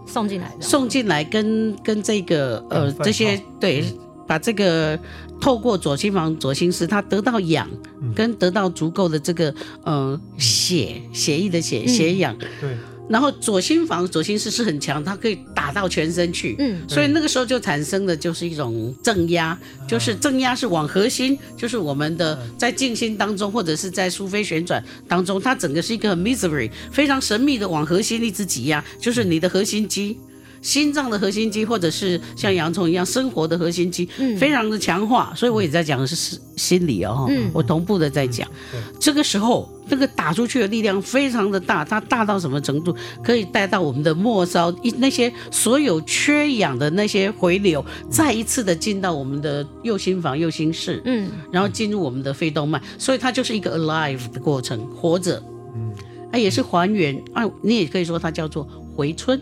[0.07, 3.85] 送进来，送进来跟跟这个呃这些对，
[4.27, 4.99] 把这个
[5.41, 7.69] 透过左心房、左心室，它得到氧
[8.15, 12.77] 跟得到足够的这个呃血血液的血血氧，对。
[13.09, 16.57] 然后左心房、左心室是很强，它可以打到全身去。
[16.59, 30.19] 嗯，所以那个时候就产生的就是一种正压，就是正压是往核心，就是我们的在静心当中或者是在苏菲旋转当中，它整个是一个 mystery，非常神秘的往核心一直挤压，就是你的核心肌。
[30.61, 35.33] 心脏的核心肌，或者是像洋葱一样生活的核心肌，嗯、非常的强化。
[35.37, 38.49] 所以我也在讲的是心理哦，嗯、我同步的在讲。
[38.75, 42.95] 嗯、这个时候，那个打出去的力量非常的大，它大到什么程度？
[43.23, 52.81] 可以带到我们的末梢，一那些所有缺氧的那些回流，再一次的进到我们的右心房、右心室，嗯，然后进入我们的肺动脉。
[52.99, 55.43] 所以它就是一个 alive 的过程，活着，
[55.75, 55.93] 嗯，
[56.33, 58.67] 啊，也是还原啊，你也可以说它叫做
[58.97, 59.41] 回春，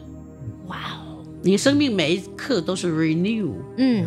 [0.69, 1.06] 哇哦。
[1.43, 4.07] 你生命每一刻都是 renew，嗯，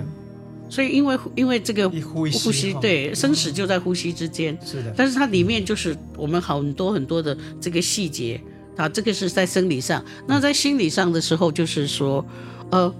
[0.69, 4.93] 所以因为因为这个呼吸，呼吸对生死就在呼吸之间，是的。
[4.97, 8.39] 但是它里面就是我们很多很多的这个细节
[8.75, 10.03] 啊，这个是在生理上。
[10.27, 12.25] 那在心理上的时候，就是说，
[12.71, 12.93] 呃，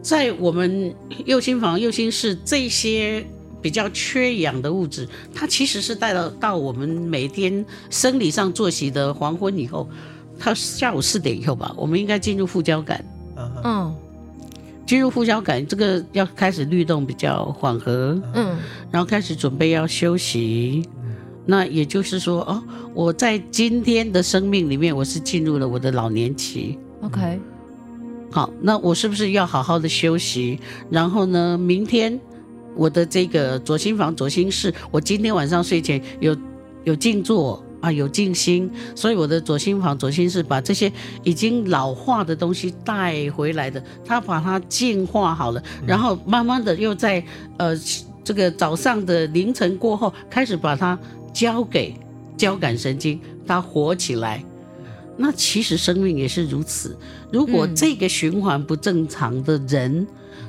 [0.00, 3.24] 在我们右心房、右心室这些
[3.60, 9.88] 比较缺氧的物质，它其实是带到到我们每天生理上作息的黄昏以后，
[10.38, 13.04] 它下午四点以后吧，我们应该进入副交感。
[13.64, 13.94] 嗯，
[14.86, 18.56] 进入副交感，这个要开始律动比较缓和，嗯，
[18.90, 20.82] 然后开始准备要休息。
[21.44, 26.78] 那也就是说，哦，我在今天的生命里面，我是进入了我的老年期。
[27.02, 27.38] OK，
[28.32, 30.58] 好，那我是不是要好好的休息？
[30.90, 32.18] 然后呢，明天
[32.74, 36.36] 我的这个左心房、左心室，我今天晚上睡前有
[36.84, 37.62] 有静坐。
[37.86, 40.90] 啊，有静心，所以我的左心房、左心室把这些
[41.22, 47.24] 已经老化的东西带回来的，他把它净化好了，然后慢慢的又在
[47.58, 47.78] 呃
[48.24, 50.98] 这个早上的凌晨过后，开始把它
[51.32, 51.94] 交给
[52.36, 54.44] 交感神经，它活起来。
[55.16, 56.98] 那其实生命也是如此，
[57.32, 60.04] 如果这个循环不正常的人，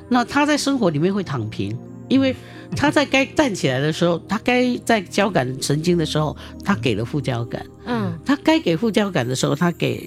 [0.08, 2.34] 那他在生活里面会躺平，因为。
[2.76, 7.64] 他在该站起来的时候，他该在交感神经的时候，他给了副交感。
[7.86, 10.06] 嗯，他该给副交感的时候，他给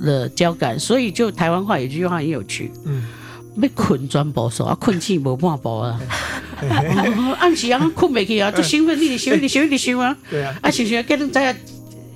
[0.00, 0.76] 了交感。
[0.76, 2.72] 所以，就台湾话有句话很有趣。
[2.84, 3.06] 嗯，
[3.60, 6.00] 被困专保守啊，困气无半保啊。
[7.38, 10.16] 暗时啊，困没去啊，就兴奋，你的兴奋，你兴奋，你兴奋啊。
[10.28, 10.58] 对啊。
[10.62, 11.54] 啊，是是，跟人在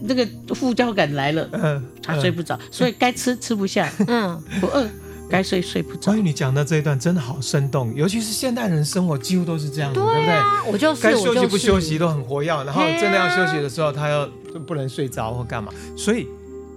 [0.01, 4.85] 那个副交感来了，嗯，他睡不着，所以该吃吃不下，嗯，不饿。
[5.29, 6.13] 该睡睡不着。
[6.13, 10.73] 关于你讲的这一段真的好生动，尤其是现代人生活几乎都是这样，对不对？
[10.73, 14.29] 我就是该休息不休息都很活跃，然后真的要休息的时候，他又
[14.67, 15.73] 不能睡着或干嘛。
[15.97, 16.29] 所以，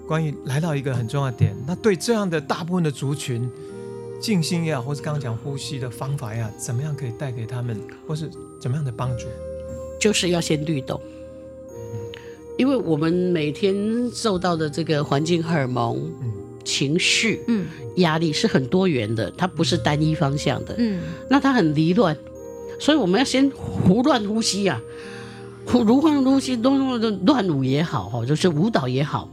[0.08, 3.50] 关于来到一个很重要的点，那对这样的大部分的族群，
[4.20, 8.30] 静心也好，或是刚刚讲呼吸的方法呀，怎么样可以带给他们，或是
[8.60, 9.26] 怎么样的帮助？
[10.00, 11.02] 就是要先律动，
[12.58, 13.76] 因为我们每天
[14.14, 16.32] 受到的这个环境荷尔蒙，嗯。
[16.68, 21.00] 情绪，嗯，压力是很多元的，它不是单一方向的，嗯，
[21.30, 22.16] 那它很离乱，
[22.78, 24.78] 所以我们要先胡乱呼吸啊，
[25.66, 29.30] 胡乱呼吸，乱乱乱舞也好，哈，就是舞蹈也好，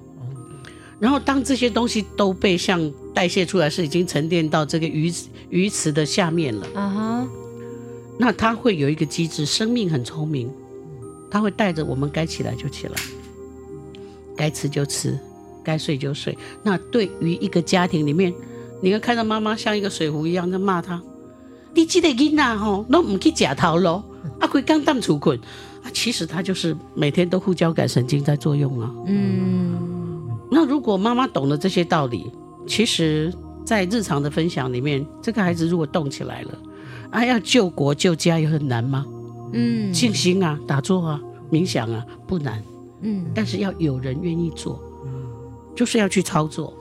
[1.01, 5.13] 然后当这些东西都被像代谢出来，是已经沉淀到这个鱼
[5.51, 7.29] 鱼池的下面了，啊哈，
[8.17, 10.49] 那它会有一个机制，生命很聪明，
[11.29, 12.95] 它会带着我们该起来就起来，
[14.37, 15.19] 该吃就吃。
[15.65, 16.37] 该睡就睡。
[16.63, 18.33] 那对于一个家庭里面，
[18.83, 21.03] 你会看到妈妈像一个水壶一样在骂他
[21.75, 24.05] ：“你这个囡仔吼，都唔去假头咯，
[24.41, 25.39] 阿贵刚当出困
[25.83, 28.95] 啊。”其实他就是每天都副交感神经在作用啊。
[29.07, 29.79] 嗯。
[30.51, 32.31] 那如果妈妈懂了这些道理，
[32.67, 33.33] 其实，
[33.65, 36.59] 在日常的分享里面，这个孩子如果动起来了，
[37.11, 39.05] 啊，要救国救家也很难吗？
[39.53, 39.93] 嗯。
[39.93, 42.63] 静心啊，打坐啊，冥想啊，不难。
[43.01, 43.25] 嗯。
[43.35, 44.81] 但是要有人愿意做。
[45.75, 46.73] 就是要去操作，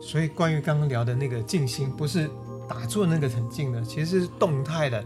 [0.00, 2.28] 所以关于刚刚聊的那个静心，不是
[2.68, 5.04] 打坐那个很静的，其实是动态的，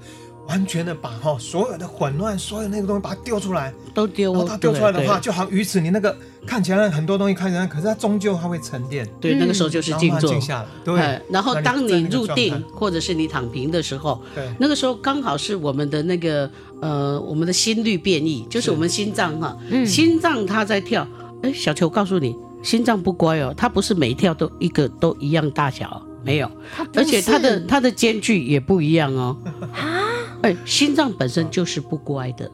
[0.48, 4.32] 完全的把哈所有的混乱，所有那个东西把它丢出来，都丢。
[4.32, 9.08] 然后它丢出来的话，就好像鱼池，你那个看起来很多东西看起来，可是它终究它会沉淀。
[9.20, 10.68] 对，那个时候就是静坐，静下来。
[10.84, 11.20] 对。
[11.30, 21.06] 然后当你入定或者是你躺平的时候，对，那个时候刚好是我们的那个呃，我们的心率变异，就是我们心脏哈，心脏它在跳。
[21.42, 22.36] 哎，小球，我告诉你。
[22.64, 26.50] 心脏不乖哦，它不是每一跳都一个都一样大小，没有，
[26.94, 29.36] 而且它的它的间距也不一样哦。
[29.72, 30.00] 啊？
[30.42, 32.50] 哎，心脏本身就是不乖的，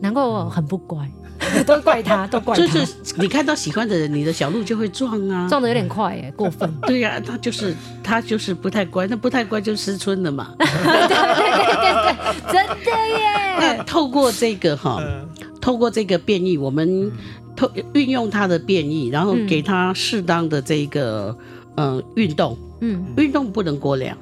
[0.00, 1.10] 难怪我很不乖，
[1.66, 2.66] 都怪他， 都怪他。
[2.66, 6.70] 就是你看到喜欢的人，你的小鹿就会撞啊，撞的有点快耶，过分。
[6.86, 10.54] 对呀、啊，他就是他就是不太乖，那不太乖就失春了嘛。
[10.58, 11.16] 对对对
[11.76, 13.56] 对对，真的耶。
[13.58, 15.02] 那透过这个哈，
[15.60, 17.10] 透过这个变异，我们。
[17.56, 21.36] 透运用它的变异，然后给它适当的这个
[21.76, 24.16] 嗯运、呃、动，嗯，运动不能过量，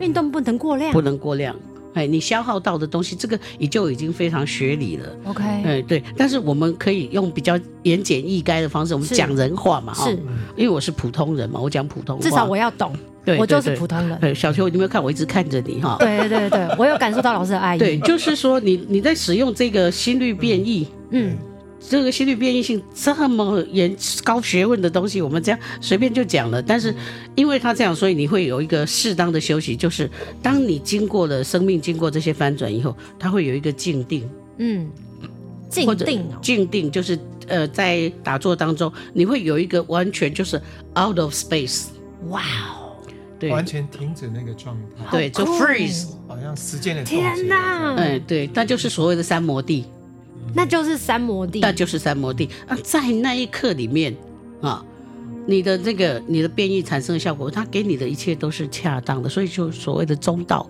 [0.00, 1.54] 运动不能过量，不能过量，
[1.94, 10.12] 哎，你消耗到的东西，这个也就已经非常学理了，OK，哎对，但是我们可以用比较言简意赅的方式，我们讲人话嘛，是，
[10.56, 12.92] 因为我是普通人嘛，我讲普通话，至少我要懂，
[13.24, 14.18] 对，我就是普通人。
[14.20, 15.96] 对，小球，你有没有看我一直看着你哈？
[15.98, 17.78] 对对对对，我有感受到老师的爱意。
[17.78, 21.36] 对，就是说你你在使用这个心率变异，嗯。
[21.80, 26.60] 嗯这个心率变异性这么严高学问的东西，我们这样随便就讲了。
[26.60, 26.94] 但是，
[27.34, 30.10] 因为他这样，所以你会有一个适当的休息，就是
[30.42, 34.28] 当你经过了生命经过这些翻转以后，它会有一个静定。
[34.58, 34.90] 嗯，
[35.70, 40.60] 静定哦，静定就是呃，在打坐当中，你会有一个完全就是
[40.94, 41.86] out of space。
[42.28, 42.96] 哇哦，
[43.38, 49.86] 对，完全停止那个状态，对，就 freeze，好像时间的天哪，哎，对，那就是所谓的三摩地。
[50.54, 52.76] 那就是三摩地，那就是三摩地啊！
[52.82, 54.16] 在那一刻里面
[54.60, 54.84] 啊，
[55.46, 60.68] 你的这个你的变异产生的效果，它给你的一切都是恰当的，所以就所谓的中道。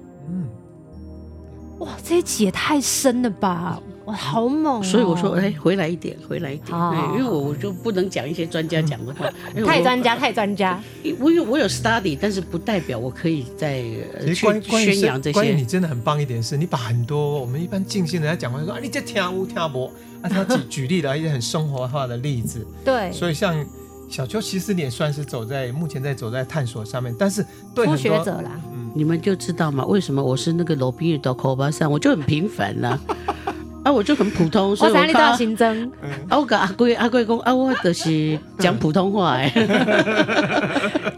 [2.05, 3.81] 这一集也太深了吧！
[4.07, 4.83] 哇，好猛哦！
[4.83, 6.75] 所以我说，哎，回来一点，回来一点，
[7.13, 9.31] 因为我我就不能讲一些专家讲的话，
[9.67, 10.81] 太专家，太专家。
[11.19, 13.83] 我有我有 study，但是不代表我可以在
[14.27, 15.35] 去宣扬这些。
[15.35, 22.67] 关于你真的很棒一点是，你把很多我们一般静心人家讲话说啊，你在听无听无，啊，他举举例了一些很生活化的例子。
[22.85, 23.55] 对，所以像
[24.09, 33.01] 小邱，其实你也算是走在目前在走在探索上面，但是对初学者啦，嗯，你们就知道嘛，为什么我是那个罗宾的口巴上，我就很平凡了。
[33.91, 35.91] 我就很普通，所以我看到新增。
[36.29, 39.53] 啊，我跟阿贵阿贵讲啊，我就是讲普通话哎。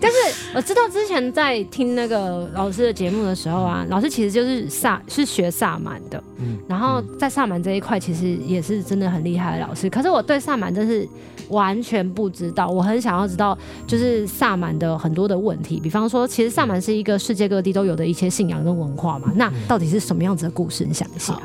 [0.01, 0.17] 但是
[0.55, 9.89] 我知道之前在听那个老师的节目的时候啊，老师其实就是萨是学萨满的，嗯，然后在萨满这一块其实也是真的很厉害的老师。
[9.91, 11.07] 可是我对萨满真是
[11.49, 13.57] 完全不知道，我很想要知道
[13.87, 20.85] 就是萨满的很多的问题，比方说，其实萨满是一个世界各地都有的一些信仰跟文化嘛，那到底是什么样子的故事？
[20.85, 21.39] 你想一下。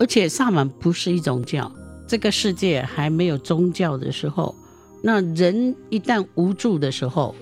[0.00, 1.70] 而且萨满不是一种教，
[2.08, 4.56] 这个世界还没有宗教的时候，
[5.02, 7.36] 那人一旦无助的时候，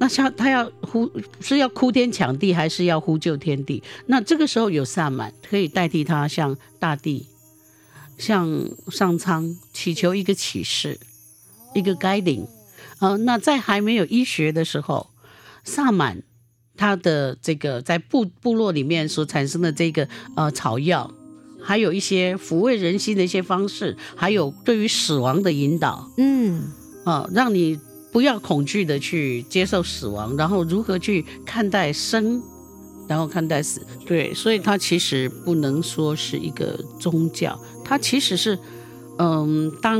[0.00, 3.82] 那像他要呼是要哭天抢地，还是要呼救天地？
[4.06, 7.28] 那这个时候有萨满可以代替他向大地、
[8.16, 10.98] 向上苍祈求一个启示，
[11.74, 12.46] 一个 guiding。
[13.00, 15.10] 呃，那在还没有医学的时候，
[15.62, 16.22] 萨满
[16.74, 21.12] 他的这个在部部落里面所产生的这个呃草药，
[21.64, 26.62] 还有一些抚慰人心的一些方式，还有对于死亡的引导，嗯，
[27.04, 27.80] 啊、呃，让你
[28.12, 32.42] 不要恐惧的去接受死亡，然后如何去看待生，
[33.08, 38.58] 然后看待死，对，所以它其实不能说是一个宗教，它其实是，
[39.18, 39.98] 嗯，当。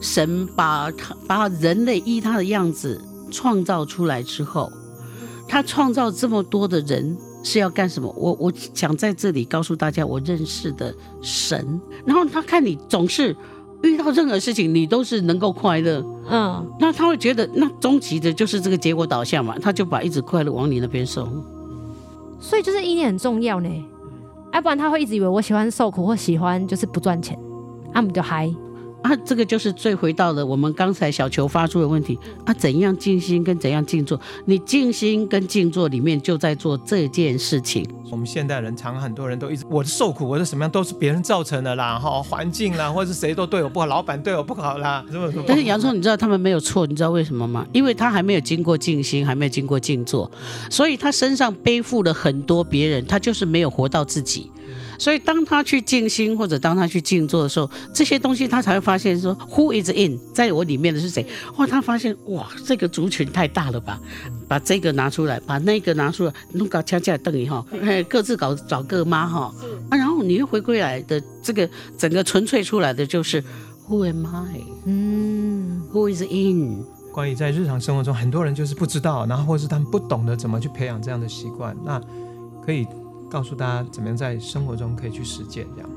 [0.00, 3.02] 神把他把人类依他的样子
[3.32, 4.70] 创造出来之后，
[5.48, 7.16] 他创造这么多的人
[7.48, 8.14] 是要干什么？
[8.14, 11.80] 我我想在这里告诉大家，我认识的神。
[12.04, 13.34] 然后他看你总是
[13.82, 21.26] 遇到任何事情，你都是能够快乐，嗯，那他会觉得那终极的就是这个结果导向嘛，他就把一直快乐往你那边送。
[22.38, 23.68] 所以就是意念很重要呢，
[24.52, 27.38] 要不然他会一直以为我喜欢受苦或喜欢就是不赚钱，
[27.94, 28.54] 他们就嗨。
[29.02, 34.20] 啊，这个就是最回到了我们刚才小球发出的问题啊，怎样静心跟怎样静坐？
[34.44, 37.86] 你静心跟静坐里面就在做这件事情。
[38.10, 45.38] 我们现代人常很多人都一直，我的受苦，我的什么样都是别人造成的啦，哈，环境啦，或者是谁都对我不好，老板对我不好啦，是不是？
[45.46, 47.66] 但是洋葱，你知道他们没有错，你知道为什么吗？
[47.72, 50.30] 因为他还没有经过静心，还没有经过静坐，
[50.70, 54.50] 所以他身上背负了很多别人，他就是没有活到自己。
[54.98, 60.18] 所以，当他去静心或者当他去静坐的时候，这些东西他才会发现说，Who is in？
[60.34, 61.24] 在我里面的是谁？
[61.56, 64.00] 哇，他发现哇，这个族群太大了吧？
[64.48, 67.64] 把这个拿出来，把那个拿出来，弄搞恰恰等于哈，
[68.08, 69.54] 各自搞找各妈哈
[69.88, 73.40] 啊，然后你又回归来的这个整个纯粹出来的就是
[73.88, 74.60] Who am I？
[74.84, 76.84] 嗯，Who is in？
[77.12, 82.00] 关于在日常生活中，很多人就是不知道，然后或是他们不懂得怎么去培养这样的习惯，那
[82.66, 82.84] 可以。
[83.30, 85.90] 告诉大家怎么样在生活中可以去实践这样。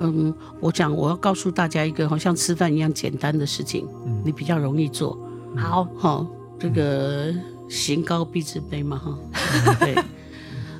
[0.00, 5.16] 嗯，我讲我要告诉大家一个好像吃饭一样简单的事情，嗯，你比较容易做。
[5.56, 6.26] 好，好，
[6.58, 7.32] 这个
[7.68, 9.18] 行高必自卑嘛，哈。
[9.78, 9.94] 对。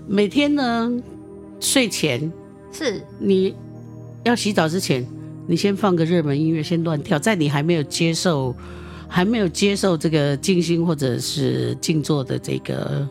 [0.09, 0.91] 每天呢，
[1.61, 2.33] 睡前
[2.73, 3.55] 是你
[4.25, 5.07] 要洗澡之前，
[5.47, 8.53] 你先放个热门音乐，先乱跳，在你还没有接受
[9.07, 13.09] 还没有接受这个静心或者是静坐的这个。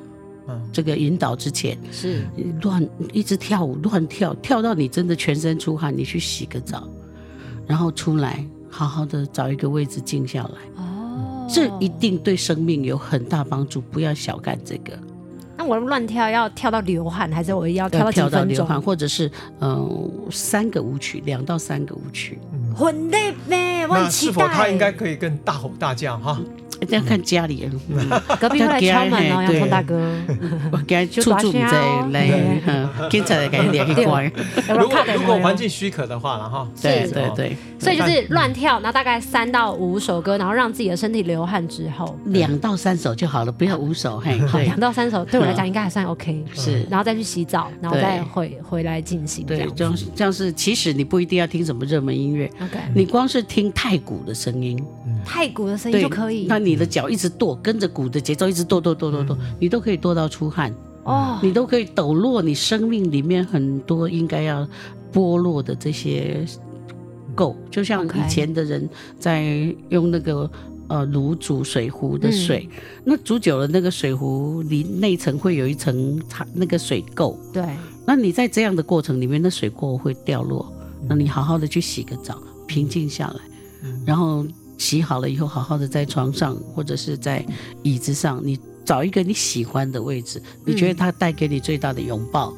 [0.71, 2.25] 这个引导之前是
[2.61, 6.87] 乱一直跳舞，乱跳跳到你真的全身出汗，你去洗个澡，
[7.65, 10.83] 然后出来好好的找一个位置静下来。
[10.83, 14.97] 哦，这一定对生命有很大帮助，不要小看这个。
[15.55, 18.31] 那我乱跳要跳到流汗，还是我要跳到几分钟？
[18.31, 22.39] 跳到流汗，或者是嗯、呃、三个舞曲，两到三个舞曲。
[22.75, 24.31] 很累呗，我很期待。
[24.31, 26.41] 那是否他应该可以跟大吼大叫哈？
[26.81, 27.71] 一定要看家里人，
[28.39, 29.95] 隔壁会来敲门哦，洋葱大哥，
[30.71, 32.27] 我给他出主在来，
[33.09, 34.31] 警察来给你联系过来。
[34.77, 44.19] 如果如果环境许可的话然后，对对对，所以就是乱跳，然后大概三到五首歌，然后让自己的身体流汗之后，两到三首就好了，不要五首。
[44.19, 46.43] 嘿，好两到三首对我来讲应该还算 OK。
[46.53, 49.45] 是，然后再去洗澡，然后再回回来进行。
[49.45, 54.81] 对，这样这样是，其实你不一定要听什么热门音乐，OK，你光是听太鼓的声音，
[55.25, 56.45] 太鼓的声音就可以。
[56.47, 60.73] 那你的脚一直跺，跟着鼓的节奏一直跺跺跺跺跺，你都可以跺到出汗。
[61.03, 64.65] 哦，你都可以抖落你生命里面很多应该要
[65.11, 66.45] 剥落的这些
[67.35, 68.89] 垢，就像以前的人
[69.19, 70.49] 在用那个
[70.87, 72.69] 呃炉煮水壶的水，
[73.03, 76.21] 那煮久了那个水壶里内层会有一层
[76.53, 77.65] 那个水垢，对，
[78.05, 80.71] 那你在这样的过程里面，那水垢会掉落，
[81.09, 83.41] 那你好好的去洗个澡，平静下来，
[84.05, 84.45] 然后。
[84.83, 87.45] 洗好了以后，好好的在床上或者是在
[87.83, 92.53] 椅子上，你找一个你喜欢的位置，你觉得它带给你最大的拥抱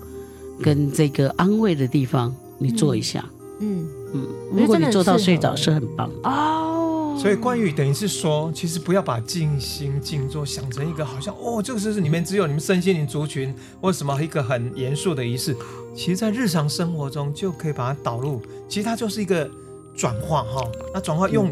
[0.60, 3.24] 跟这个安慰的地方，你坐一下。
[3.60, 7.16] 嗯嗯，如果你做到睡着是很棒的哦。
[7.22, 15.56] 所以关于等于是说，其实不要把静心静坐想成一个好像哦，这个是里面只有你们身心灵族群或什么一个很严肃的仪式，
[15.96, 19.48] 其实在日常生活中就可以把它导入，其实它就是一个
[19.96, 21.52] 转化哈，那转化用。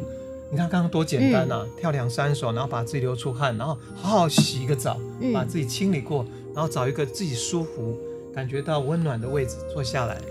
[0.54, 1.66] 你看刚刚多简单啊！
[1.66, 6.24] 嗯、跳两三首，然后把自己流出汗，然后好好洗一个澡，嗯、把自己清理过，
[6.54, 7.97] 然后找一个自己舒服、
[8.32, 10.22] 感觉到温暖的位置坐下来，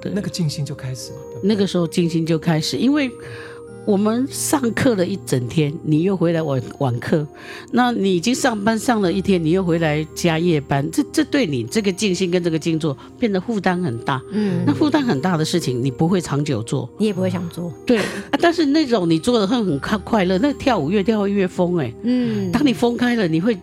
[0.00, 1.18] 对那个静心就开始了。
[1.42, 3.10] 那个时候静心就开始，因为。
[3.86, 7.24] 我们上课了一整天，你又回来晚晚课，
[7.70, 14.20] 那你已经上班上了一天，你又回来加夜班，这这对你这个静心跟这个静坐变得负担很大。
[14.32, 17.72] 嗯，那负担很大的事情，你不会长久做，你也不会想做。
[17.86, 18.04] 对，啊、
[18.40, 21.94] 但是那种你做的很很快快乐，那跳舞越跳越疯哎。
[22.02, 23.56] 嗯，当你疯开了，你会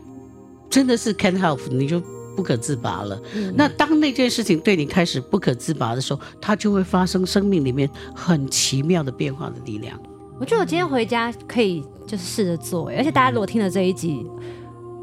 [0.70, 2.02] 真的是 can't help，你就
[2.34, 3.22] 不可自拔了。
[3.36, 10.00] 嗯、那当那件事情对你开始不可自拔的时候，它就会发生生命里面很奇妙的变化的力量。
[10.40, 14.26] 我觉得我今天回家可以就是试着做，而且大家如果听了这一集，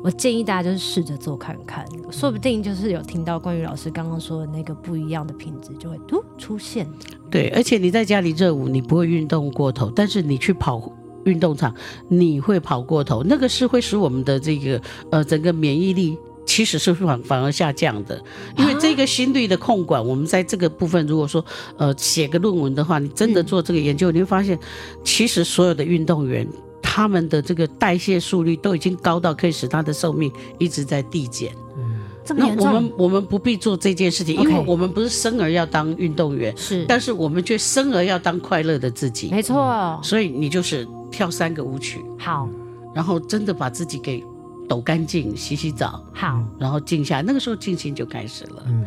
[0.02, 6.86] 我建议大家就是试着做看看，说不定就是有听到关于老师刚刚说的那个不一样的品质就会突出现。
[7.30, 10.92] 对，而且你在家里热舞，你不会运动过头，但是你去跑
[11.24, 11.74] 运动场，
[12.08, 16.18] 你会跑过头，那个是会使我们的这个呃整个免疫力。
[16.50, 18.20] 其实是反反而下降的，
[18.56, 21.44] 因为这个心率的控管，我们在这个部分，如果说
[21.76, 24.58] 呃写个论文的话，你真的做这个研究，你会发现，
[25.04, 26.44] 其实所有的运动员
[26.82, 31.52] 他们的这个代谢速率都已经高到可以使他的寿命一直在递减。
[31.78, 32.00] 嗯？
[32.36, 39.28] 那我们我们不必做这件事情，因为我们不是生而要当运动员，是，但是我们却生而要当快乐的自己。
[39.30, 40.00] 没错。
[40.02, 42.48] 所以你就是跳三个舞曲，好，
[42.92, 44.24] 然后真的把自己给。
[44.70, 48.62] 抖干净，洗洗澡，好，然后静下，那个时候静心就开始了。
[48.68, 48.84] 嗯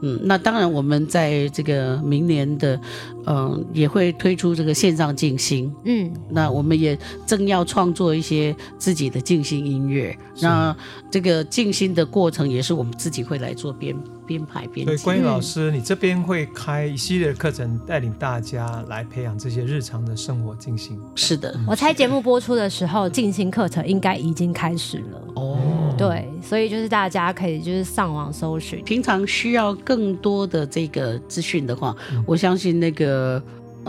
[0.00, 2.80] 嗯，那当然，我们在这个明年的，
[3.26, 5.72] 嗯、呃，也会推出这个线上静心。
[5.84, 10.16] 嗯，那我们也正要创作一些自己的静心音乐。
[10.40, 10.74] 那
[11.10, 13.96] 这个静心的过程也是我们自己会来做编。
[14.26, 14.86] 编排编辑。
[14.86, 21.00] 对，关于老师，你这边会开一系列的课程，带领大家来培养这些日常的生活静心。
[21.14, 25.22] 是的，我猜节目播出的时候，静心课程应该已经开始了。
[25.36, 28.82] 哦，对，所以就是大家可以就是上网搜寻。
[28.82, 33.15] 平常需要更多的这个资讯的话，嗯、我相信那个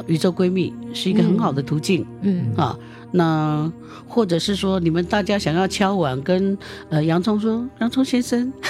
[0.06, 2.06] 宇宙闺蜜是一个很好的途径。
[2.22, 2.78] 嗯啊，
[3.12, 3.72] 那
[4.08, 6.58] 或者是说，你们大家想要敲碗跟
[6.90, 8.52] 呃洋葱说，洋葱先生。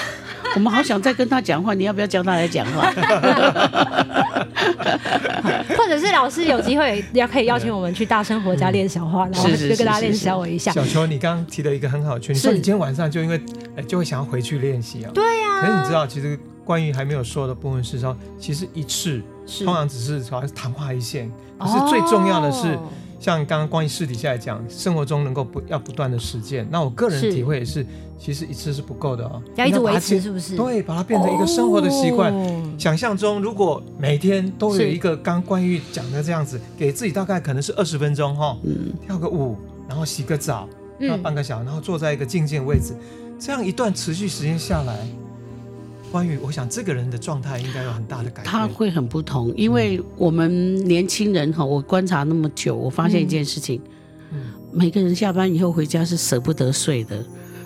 [0.54, 2.90] 我们好想再跟他讲话，你要不要叫他来讲话？
[5.76, 10.72] 或者是老师有机会要可以邀请我们去大生活家练小话，然后就跟大家练小我一下。
[10.72, 13.38] 小球，你刚刚提的一个很好的圈，你说你今天晚上就因为
[13.86, 15.10] 就会想要回去练习啊？
[15.12, 15.60] 对呀。
[15.60, 19.20] 可是你知道，其实关于还没有说的部分是说，其实一次
[19.64, 22.78] 通常只是好像昙花一现，可是最重要的是。
[23.20, 26.64] 像刚刚关于私底下来讲，生活中能够不要不断的实践。
[26.70, 27.84] 那我个人体会也是，
[28.16, 30.56] 其实一次是不够的哦，要一直维持，是不是？
[30.56, 32.32] 对，把它变成一个生活的习惯。
[32.32, 39.56] 哦、想象中，如果每天都有一个刚关于讲的这样子，给自己大概可能是二十分钟哈，嗯，跳个舞，
[39.88, 42.94] 然后洗个澡，然后半个小时，然后坐在一个静静的位置，
[43.36, 44.96] 这样一段持续时间下来。
[46.10, 53.80] 关于，我想这个人的状态应该有很大的改变，他会很不同，因为我们年轻人哈，我观察那么久，我发现一件事情，
[54.32, 54.38] 嗯，
[54.72, 57.24] 每个人下班以后回家是舍不得睡的，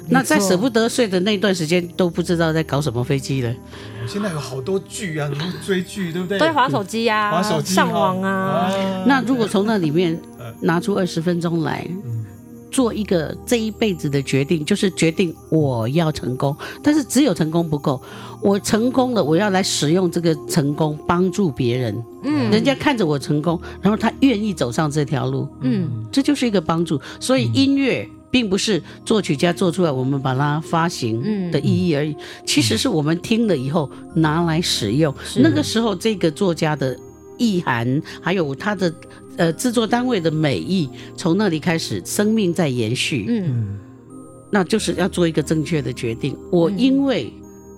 [0.08, 3.54] 那在舍不得睡的那段时间，都不知道在搞什么飞机了。
[4.06, 5.30] 现在有好多剧啊，
[5.64, 6.38] 追剧，对不对？
[6.38, 8.70] 都滑手机呀，划手机，上网啊。
[9.06, 10.20] 那如果从那里面
[10.60, 11.86] 拿出二十分钟来。
[12.72, 16.56] 做一个这一辈子的决定，就是决定我要成功。
[16.82, 18.02] 但是只有成功不够，
[18.40, 22.02] 我成功了，我要来使用这个成功帮助别人。
[22.24, 25.46] 嗯，人家看着我成功，然后他愿意走上这条路。
[25.60, 26.98] 嗯，这就是一个帮助。
[27.20, 32.16] 所以音乐并不是作曲家做出来，我们把它发行的意义而已。
[32.46, 35.14] 其实是我们听了以后拿来使用。
[35.36, 36.98] 那个时候，这个作家的
[37.36, 38.92] 意涵，还有他的。
[39.38, 43.26] 呃，制作单位的美意从那里开始，生命在延续。
[43.28, 43.78] 嗯，
[44.50, 46.36] 那就是要做一个正确的决定。
[46.50, 47.32] 我因为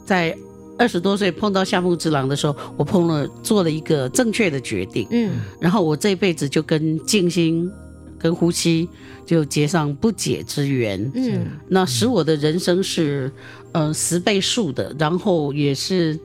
[0.05, 0.37] 在
[0.77, 5.07] 二十多岁碰到夏目之郎的时候，我碰了做了一个正确的决定。
[5.13, 7.71] 嗯，然后我这一辈子就跟静心、
[8.19, 8.89] 跟呼吸
[9.25, 11.09] 就结上不解之缘。
[11.15, 13.31] 嗯，那使我的人生是
[13.71, 16.19] 呃十倍数的，然后也是。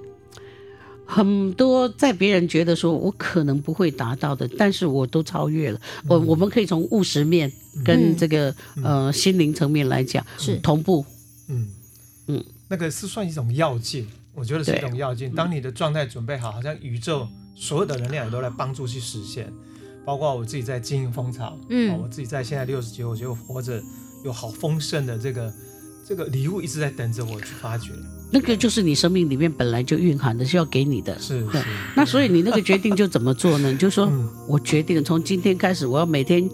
[1.11, 5.81] 很多在别人觉得说我可能不会达到的，但是我都超越了。
[6.07, 7.51] 我、嗯、我们可以从务实面
[7.83, 11.03] 跟这个、嗯、呃心灵层面来讲是同步。
[11.47, 11.67] 嗯
[12.27, 14.05] 嗯，那个是算一种要件，
[14.35, 15.31] 我觉得是一种要件。
[15.33, 19.51] 当你的状态准备好，好像宇宙所有的能量也都来帮助去实现。
[20.05, 23.81] 包括我自己在经营蜂巢，嗯，我自己在现在六十几，我觉得活着
[24.23, 25.53] 有好丰盛的这个
[26.07, 27.91] 这个礼物一直在等着我去发掘。
[28.31, 31.17] 那个就是你生命里面本来就蕴含的，是要给你的。
[31.19, 31.63] 是，是。
[31.95, 33.71] 那所以你那个决定就怎么做呢？
[33.71, 36.49] 你就说，嗯、我决定从今天开始，我要每天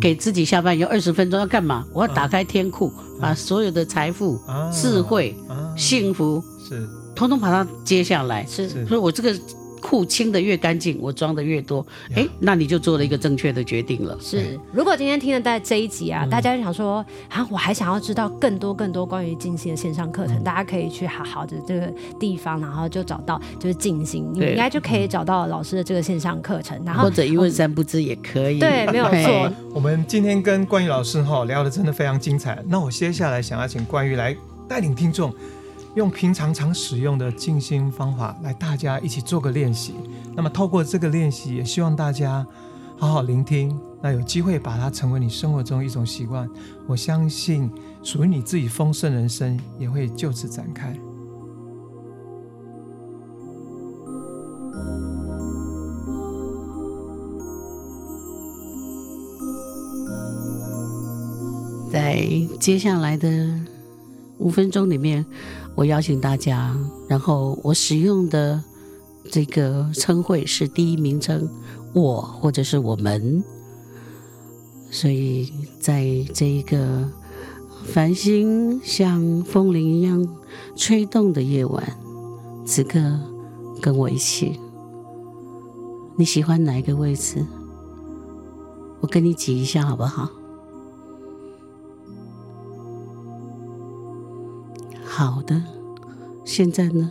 [0.00, 1.86] 给自己下班有二十分钟要干嘛？
[1.92, 8.44] 我要打开天库，嗯、把所有的财富、啊、智慧、啊、幸福，是，通通把它接下来。
[8.46, 9.38] 是，所以我这个。
[9.82, 14.16] 库清的越干净，我装的越多，哎，那你就做了一个正确的决定了。
[14.20, 28.60] 是，如果今天听了在这一集啊，大家就想说啊，我还想要知道更多更多关于静心的线上课程，大家可以去好好的这个地方，然后就找到就是静心，你应该就可以找到老师的这个线上课程，然后或者一问三不知也可以。
[28.60, 29.52] 对，没有错。
[29.74, 34.36] 我们今天跟关于老师哈聊的真的非常精彩，那我接下来想要请关于来
[34.68, 35.34] 带领听众。
[35.94, 39.92] 用平常常使用的静心方法来，大家一起做个练习。
[40.34, 42.46] 那么透过这个练习，也希望大家
[42.96, 46.48] 好好聆听，那有机会把它成为你生活中一种习惯，
[46.86, 47.70] 我相信
[48.02, 50.98] 属于你自己丰盛人生也会就此展开。
[61.92, 62.16] 在
[62.58, 63.28] 接下来的
[64.38, 65.26] 五分钟里面，
[65.74, 66.76] 我邀请大家，
[67.08, 68.62] 然后我使用的
[69.30, 71.48] 这个称谓是第一名称
[71.94, 73.42] “我”或者是“我们”，
[74.90, 77.08] 所以在这一个
[77.84, 80.26] 繁星像风铃一样
[80.76, 81.82] 吹动的夜晚，
[82.66, 83.00] 此刻
[83.80, 84.60] 跟我一起，
[86.16, 87.44] 你喜欢哪一个位置？
[89.00, 90.28] 我跟你挤一下好不好？
[95.14, 95.62] 好的，
[96.42, 97.10] 现在呢，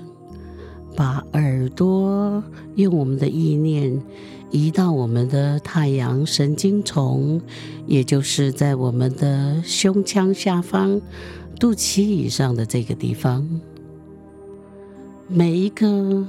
[0.96, 2.44] 把耳朵
[2.74, 4.02] 用我们的意念
[4.50, 7.40] 移到我们的太阳神经丛，
[7.86, 11.00] 也就是在我们的胸腔下方、
[11.60, 13.48] 肚脐以上的这个地方。
[15.28, 16.26] 每一个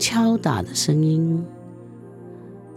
[0.00, 1.44] 敲打的声音，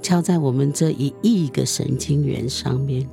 [0.03, 3.09] 敲在我们这一亿个神经元上面。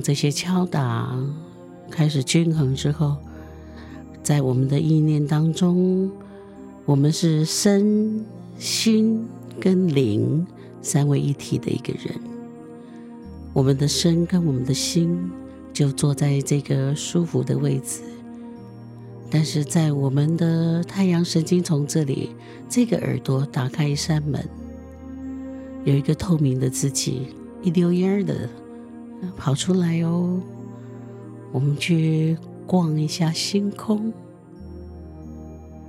[0.00, 1.16] 这些敲打
[1.90, 3.16] 开始均衡之后，
[4.22, 6.10] 在我们的意念当中，
[6.84, 8.24] 我们是身
[8.58, 9.26] 心
[9.60, 10.46] 跟灵
[10.82, 12.14] 三位一体的一个人。
[13.52, 15.30] 我们的身跟我们的心
[15.72, 18.02] 就坐在这个舒服的位置，
[19.30, 22.30] 但是在我们的太阳神经丛这里，
[22.68, 24.46] 这个耳朵打开一扇门，
[25.84, 27.28] 有一个透明的自己，
[27.62, 28.48] 一溜烟儿的。
[29.36, 30.40] 跑出来哦，
[31.52, 34.12] 我们去逛一下星空。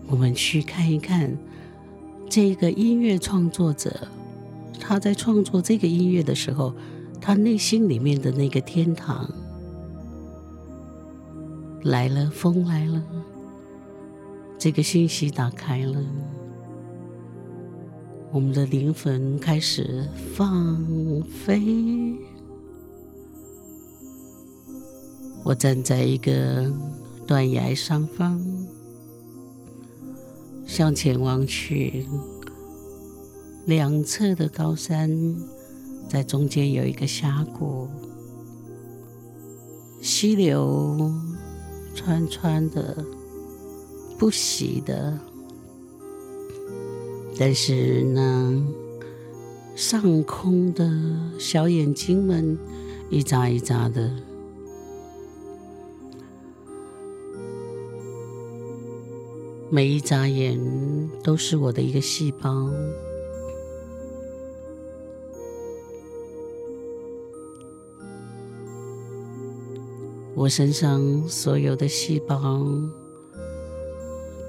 [0.08, 1.38] 我们去看一看
[2.28, 4.08] 这个音乐创作者，
[4.80, 6.74] 他在创作这个音乐的时候，
[7.22, 9.30] 他内心里面的那个天堂
[11.84, 13.04] 来了，风来了，
[14.58, 16.04] 这个信息打开了，
[18.32, 20.84] 我们的灵魂开始放
[21.46, 22.16] 飞。
[25.50, 26.72] 我站在一个
[27.26, 28.40] 断崖上方，
[30.68, 32.06] 向前望去，
[33.66, 35.10] 两侧的高山，
[36.08, 37.88] 在中间有一个峡谷，
[40.00, 41.12] 溪流
[41.96, 43.04] 潺潺的，
[44.20, 45.18] 不息的，
[47.40, 48.68] 但是呢，
[49.76, 50.88] 上空的
[51.40, 52.56] 小眼睛们
[53.10, 54.29] 一眨一眨的。
[59.72, 60.60] 每一眨眼
[61.24, 62.72] 都是我的一个细胞，
[70.34, 72.66] 我身上所有的细胞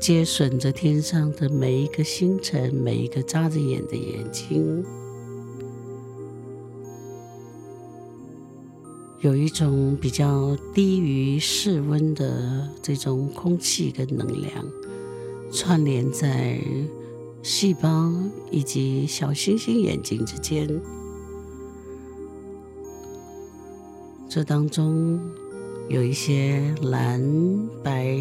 [0.00, 4.82] 接吮着天上的每一个星辰，每一个眨着眼的眼睛，
[9.20, 14.79] 有一种比较低于室温的这种空气跟能量。
[15.52, 16.60] 串联在
[17.42, 18.12] 细胞
[18.50, 20.80] 以及小星星眼睛之间，
[24.28, 25.20] 这当中
[25.88, 27.20] 有一些蓝
[27.82, 28.16] 白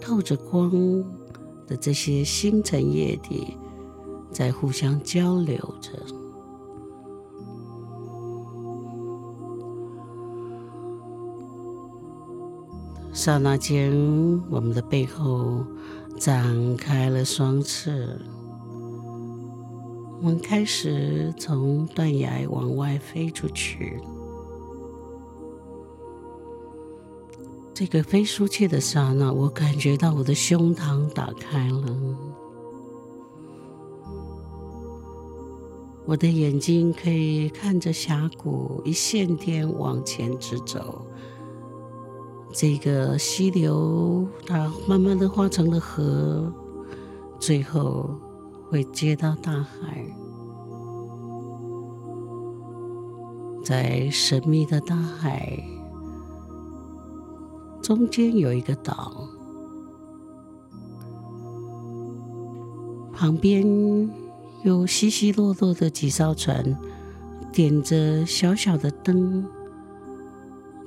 [0.00, 0.70] 透着光
[1.66, 3.56] 的这些星辰液体
[4.30, 5.90] 在互相交流着。
[13.12, 13.92] 刹那间，
[14.48, 15.64] 我们的背后。
[16.20, 18.20] 展开了双翅，
[20.20, 23.98] 我们开始从断崖往外飞出去。
[27.72, 31.96] 这个飞出去的刹那，我感觉到我的胸膛打开了，
[36.04, 41.06] 我的眼睛可以看着峡谷一线天往前直走。
[42.52, 46.52] 这个溪流，它慢慢的化成了河，
[47.38, 48.10] 最后
[48.68, 50.04] 会接到大海。
[53.64, 55.62] 在神秘的大海
[57.80, 59.28] 中间有一个岛，
[63.12, 64.10] 旁边
[64.64, 66.76] 有稀稀落落的几艘船，
[67.52, 69.46] 点着小小的灯。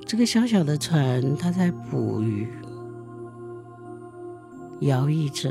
[0.06, 2.46] 这个小小的船，它在捕鱼，
[4.80, 5.50] 摇曳着，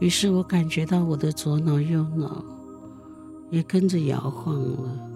[0.00, 2.44] 于是我感觉到我的左脑、右脑
[3.50, 5.12] 也跟着摇晃了。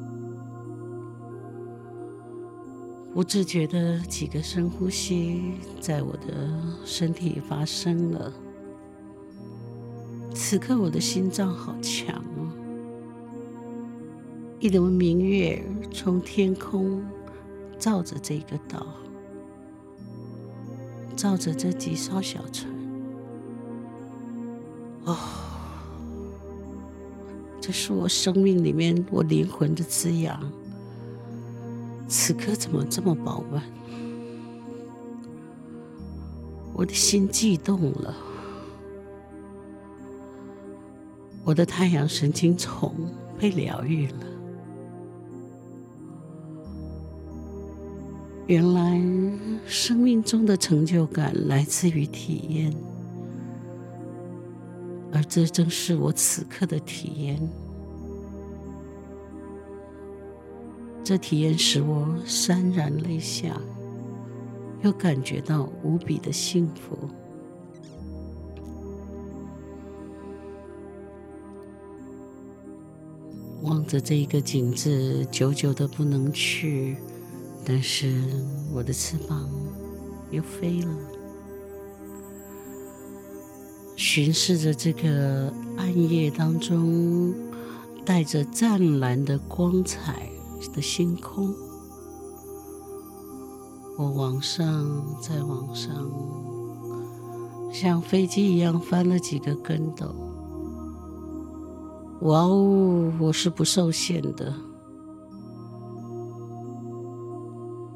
[3.12, 6.48] 不自觉的几个深呼吸在我的
[6.84, 8.32] 身体发生了。
[10.32, 12.48] 此刻我的心脏好强哦！
[14.60, 15.60] 一轮明月
[15.92, 17.02] 从天空
[17.80, 18.86] 照着这个岛，
[21.16, 22.70] 照着这几艘小船。
[25.04, 25.16] 哦，
[27.58, 30.38] 这是我生命里面我灵魂的滋养。
[32.06, 33.62] 此刻怎么这么饱满？
[36.74, 38.14] 我的心悸动了，
[41.44, 42.94] 我的太阳神经丛
[43.38, 44.26] 被疗愈了。
[48.50, 49.00] 原来
[49.64, 52.74] 生命中的成就感来自于体验，
[55.12, 57.40] 而这正是我此刻的体验。
[61.04, 63.56] 这体验使我潸然泪下，
[64.82, 66.98] 又感觉到无比的幸福。
[73.62, 76.96] 望着这一个景致，久久的不能去，
[77.64, 78.12] 但是
[78.72, 79.48] 我的翅膀
[80.30, 80.88] 又飞了，
[83.96, 87.32] 巡视着这个暗夜当中
[88.04, 90.28] 带着湛蓝的光彩
[90.74, 91.54] 的星空，
[93.96, 94.66] 我往上，
[95.20, 96.10] 再往上，
[97.72, 100.14] 像飞机一样翻了几个跟斗。
[102.22, 104.52] 哇哦，我是不受限的。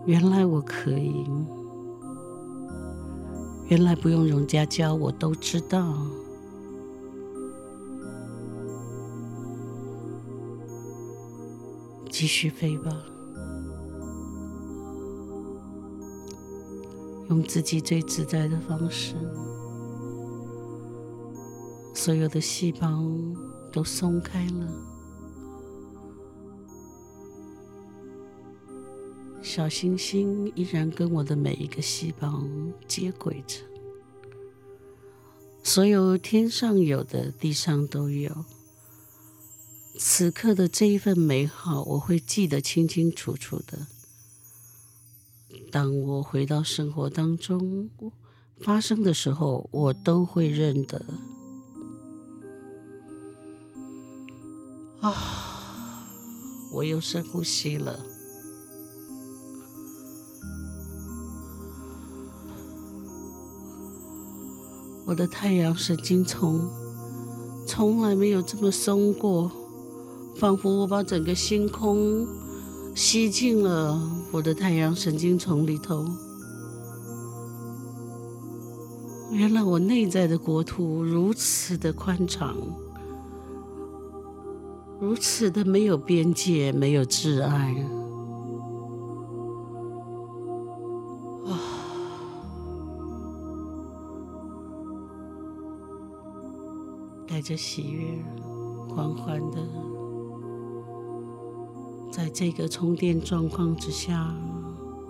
[0.07, 1.25] 原来我可以，
[3.69, 5.97] 原来不用人家教我都知道。
[12.11, 12.93] 继续飞吧，
[17.29, 19.17] 用自己最自在的方式，
[21.93, 22.89] 所有的细胞
[23.73, 24.94] 都松开了，
[29.55, 32.43] 小星星依然跟我的每一个细胞
[32.89, 33.61] 接轨着，
[35.63, 38.45] 所有天上有的，地上都有。
[39.97, 43.87] 此刻的这一份美好，我会记得清清楚楚的。
[45.71, 47.89] 当我回到生活当中
[48.59, 51.01] 发生的时候，我都会认得。
[55.01, 56.09] 啊，
[56.73, 58.05] 我又深呼吸了。
[65.07, 66.69] 我的太阳神经丛
[67.67, 69.51] 从来没有这么松过。
[70.37, 72.27] 仿佛我把整个星空
[72.93, 74.01] 吸进了
[74.33, 76.05] 我的太阳神经丛里头。
[79.31, 82.57] 原来我内在的国土如此的宽敞，
[85.01, 87.77] 如此的没有边界，没有挚爱。
[97.35, 98.17] 带着喜悦，
[98.89, 99.59] 缓缓的。
[102.13, 104.33] 在这个充电状况之下，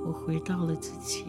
[0.06, 1.26] 我回到了自己。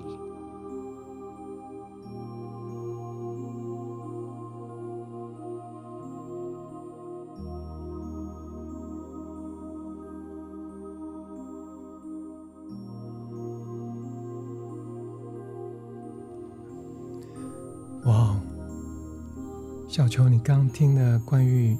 [19.95, 21.77] 小球，你刚听的关于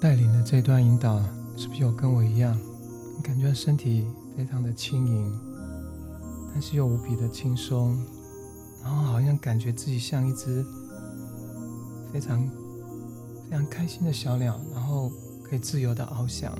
[0.00, 1.22] 带领的这段引导。
[1.56, 2.58] 是不是有跟我一样，
[3.16, 4.04] 你感觉身体
[4.36, 5.32] 非常的轻盈，
[6.52, 7.96] 但是又无比的轻松，
[8.82, 10.66] 然后好像感觉自己像一只
[12.12, 12.44] 非常
[13.48, 15.08] 非常开心的小鸟，然后
[15.44, 16.52] 可以自由的翱翔。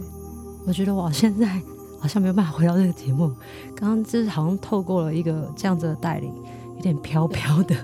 [0.65, 1.61] 我觉得我现在
[1.99, 3.27] 好像没有办法回到这个节目，
[3.75, 6.33] 刚刚就是好像透过了一个这样子的带领，
[6.77, 7.75] 有点飘飘的，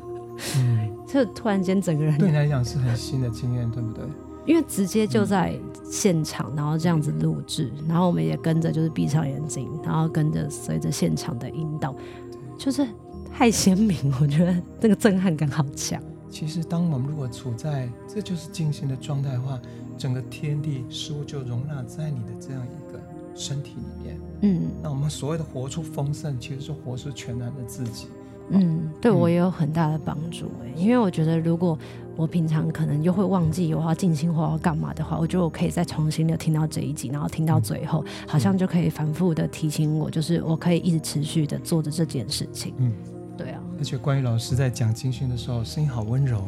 [0.56, 4.04] 嗯，就突然间整个人对你来讲是很新的经验，对不对？
[4.46, 5.58] 因为直接就在
[5.90, 11.94] 现场，然后这样子录制，然后我们也跟着就是闭上眼睛，然后跟着随着现场的引导，
[12.56, 12.86] 就是
[13.32, 16.02] 太鲜明，我觉得那个震撼感好强。
[16.30, 19.58] 其实，当我们如果处在这就是静心的状态的话，
[19.96, 23.00] 整个天地事物就容纳在你的这样一个
[23.34, 24.20] 身体里面。
[24.42, 28.08] 嗯，那我们所谓的活出丰盛，其实是活出全然的自己。
[28.50, 30.50] 嗯，对我也有很大的帮助。
[30.76, 31.76] 因为我觉得如果
[32.16, 42.74] 我平常可能就会忘记我要静心或要干嘛的话，我觉得我可以再重新的听到这一集，然后听到最后，嗯、好像就可以反复的提醒我，就是我可以一直持续的做着这件事情。
[42.78, 42.92] 嗯，
[43.36, 43.60] 对啊。
[43.78, 46.42] 而且关于老师在讲经训的时候，声音好温柔，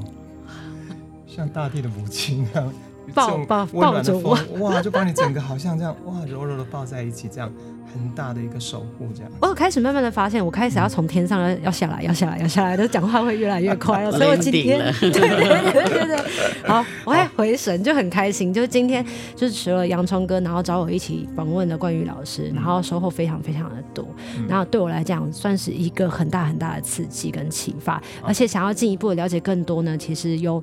[1.26, 2.72] 像大地的母亲一样。
[3.12, 7.50] 抱抱抱着我，哇，就把你整个好像这样哇，柔柔的抱在一起，这样
[7.92, 9.30] 很大的一个守护，这样。
[9.40, 14.12] 我开始慢慢的发现，我开始要从天上要下来，要下来，要下来，的讲话会越来越快了。
[14.12, 18.52] 所以我今天，对对对对对，好，我还回神，就很开心。
[18.52, 24.06] 就是今天，就是除了洋葱哥，然后找我一起访问的关于老师，然后收获非常非常的多。
[24.48, 30.62] 然后对我来讲，算是一个很大很大的刺激跟启发，而且想要进一步的了解更多呢，其实有。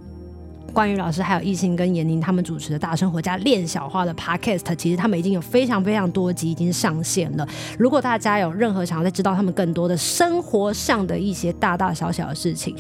[0.74, 7.48] 关于老师还有艺兴跟闫宁他们主持的大生活家练小话的 podcast，其实他们已经有非常非常多集已经上线了。
[7.80, 12.76] 如果大家有任何想要再知道他们更多的生活上的一些大大小小的事情，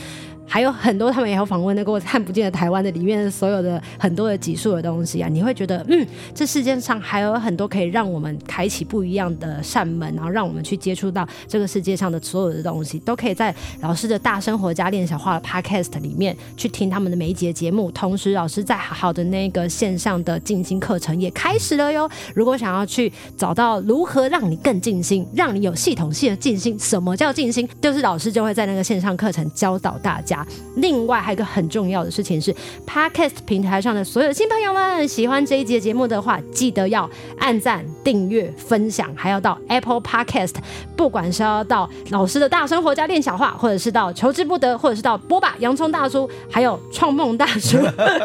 [0.47, 17.91] 还有很多，他们也有访问那个看不见的台湾的里面所有的很多的集数的东西啊，你会觉得，嗯，这世界上还有很多可以让我们开启不一样的扇门，然后让我们去接触到这个世界上的所有的东西，都可以在老师的大生活家练小话的 podcast 里面去听他们的每一节节目。
[17.91, 22.09] 同时，老师在好好的那个线上的静心课程也开始了哟。
[22.33, 27.67] 如果想要去找到如何让你更静心，让你有系统性的静心，什么叫静心？
[27.81, 30.36] 就是老师就会在那个线上课程教导大家。
[30.75, 32.53] 另外还有一个很重要的事情是
[32.85, 40.55] ，Podcast 平台上的所有新朋友们，喜欢这一节节目的话，记得要按赞、订阅、分享，还要到 Apple Podcast，
[40.95, 47.77] 不管是要到老师的大生活家练小话，或者是到求之不得，或者是到波霸洋葱大叔，还有创梦大叔，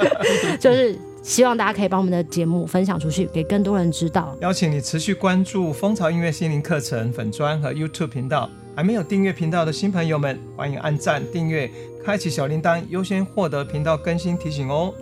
[0.58, 4.36] 就是希望大家可以把我们的节目分享出去，给更多人知道。
[4.40, 11.70] 邀请你持续关注蜂巢音乐心灵课程粉砖和 YouTube 频道，还没有订阅频道的新朋友们，欢迎按赞订阅。
[12.04, 14.92] 开启小铃铛，优先获得频道更新提醒哦。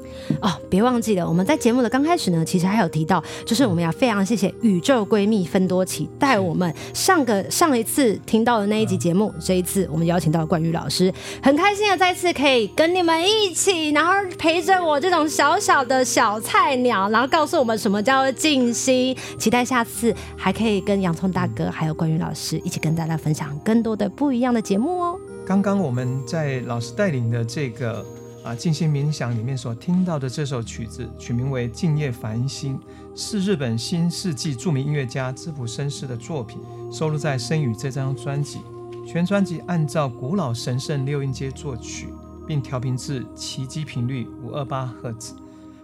[0.40, 19.16] 哦，别忘记了，我们在节目的刚开始呢，其实还有提到，就是我们要非常谢谢宇宙闺蜜芬多奇带我们上个上一次听到的那一集节目，嗯、这一次我们邀请到冠宇老师，很开心的再次可以跟你们一起，然后陪着我这种小小的小菜鸟，然后告诉我们什么叫做静心。
[19.38, 25.18] 期待下次还可以跟洋葱大哥还有冠宇老师一起跟大家分享更多的不一样的节目哦。
[25.46, 28.06] 刚刚我们在老师带领的这个
[28.44, 32.78] 啊静心冥想里面所听到的这首曲子，取名为《静夜繁星》，
[33.16, 36.60] 是日本新世纪著名音乐家织浦伸司的作品，
[36.92, 38.60] 收录在《声语》这张专辑。
[39.06, 42.06] 全专辑按照古老神圣六音阶作曲，
[42.46, 45.34] 并调频至奇迹频率五二八赫兹，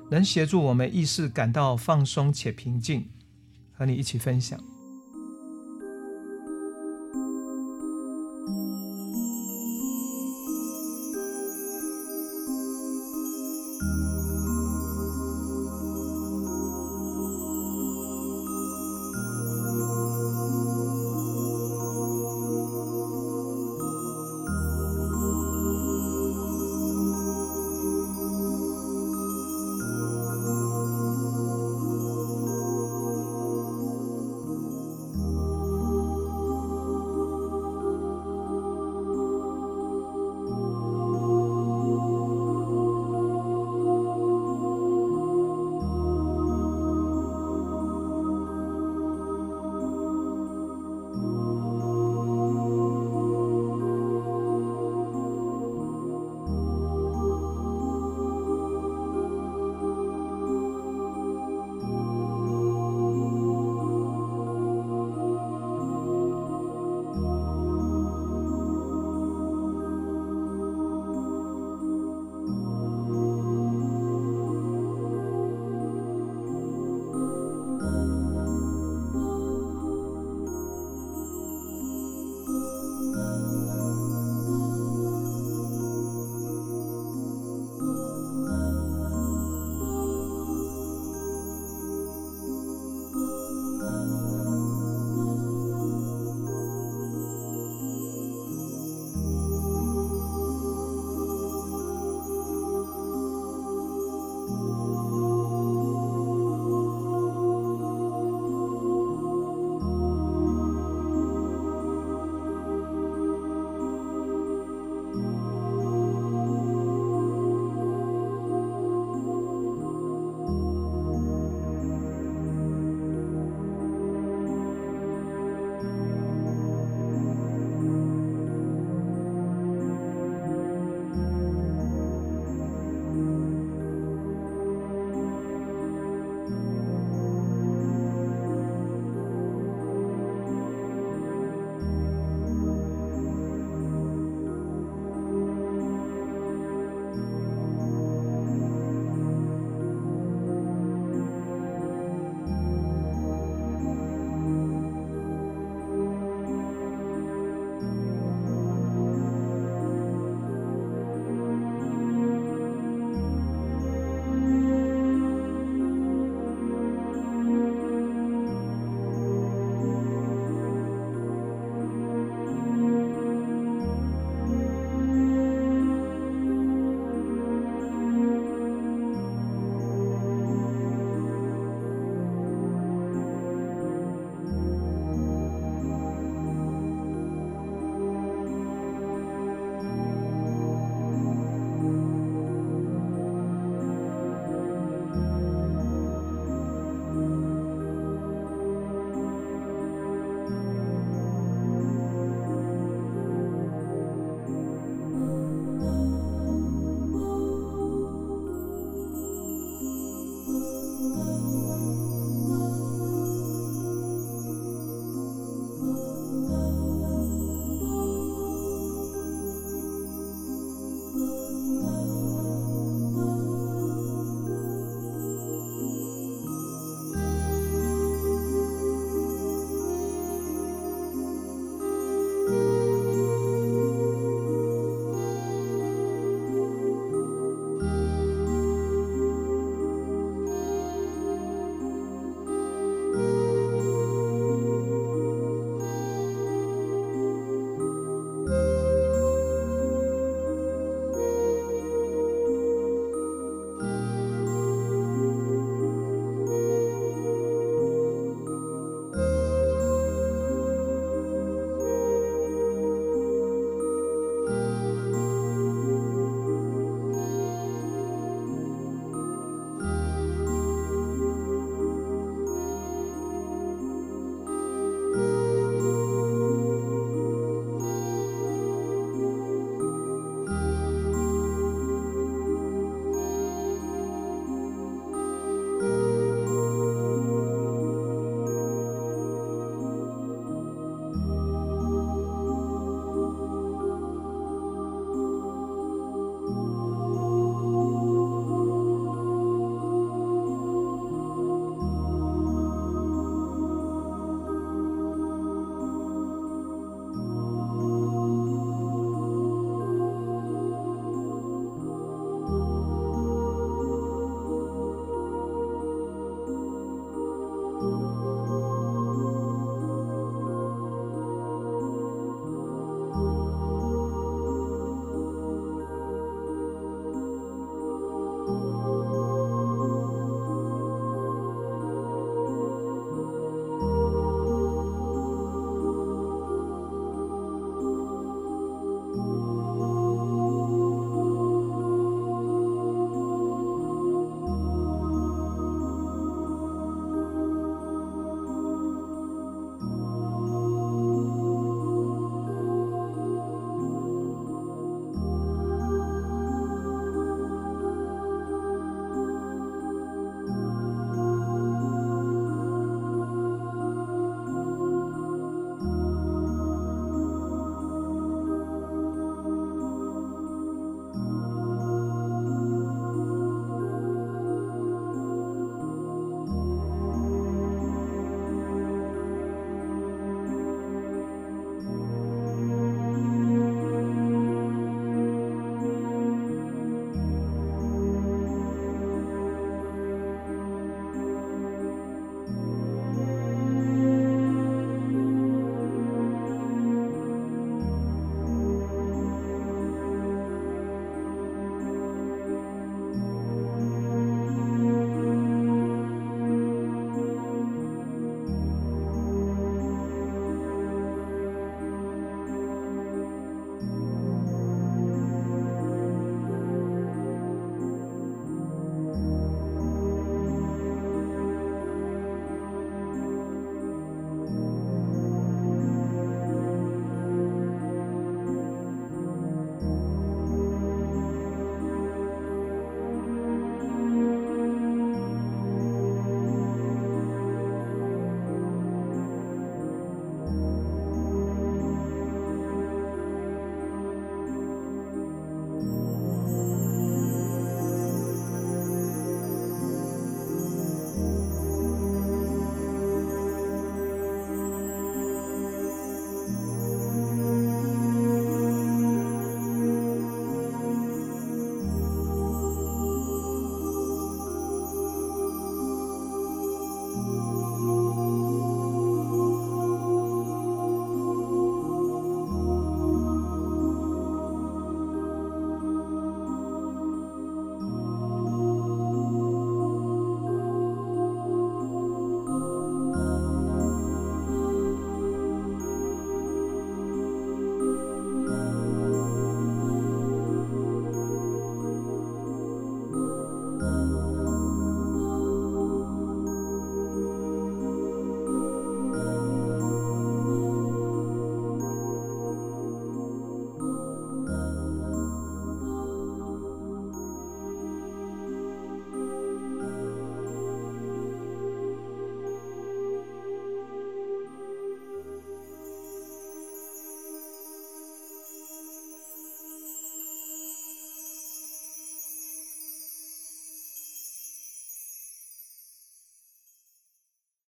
[0.09, 3.09] 能协助我们意识感到放松且平静。
[3.79, 4.59] 和你一起分享。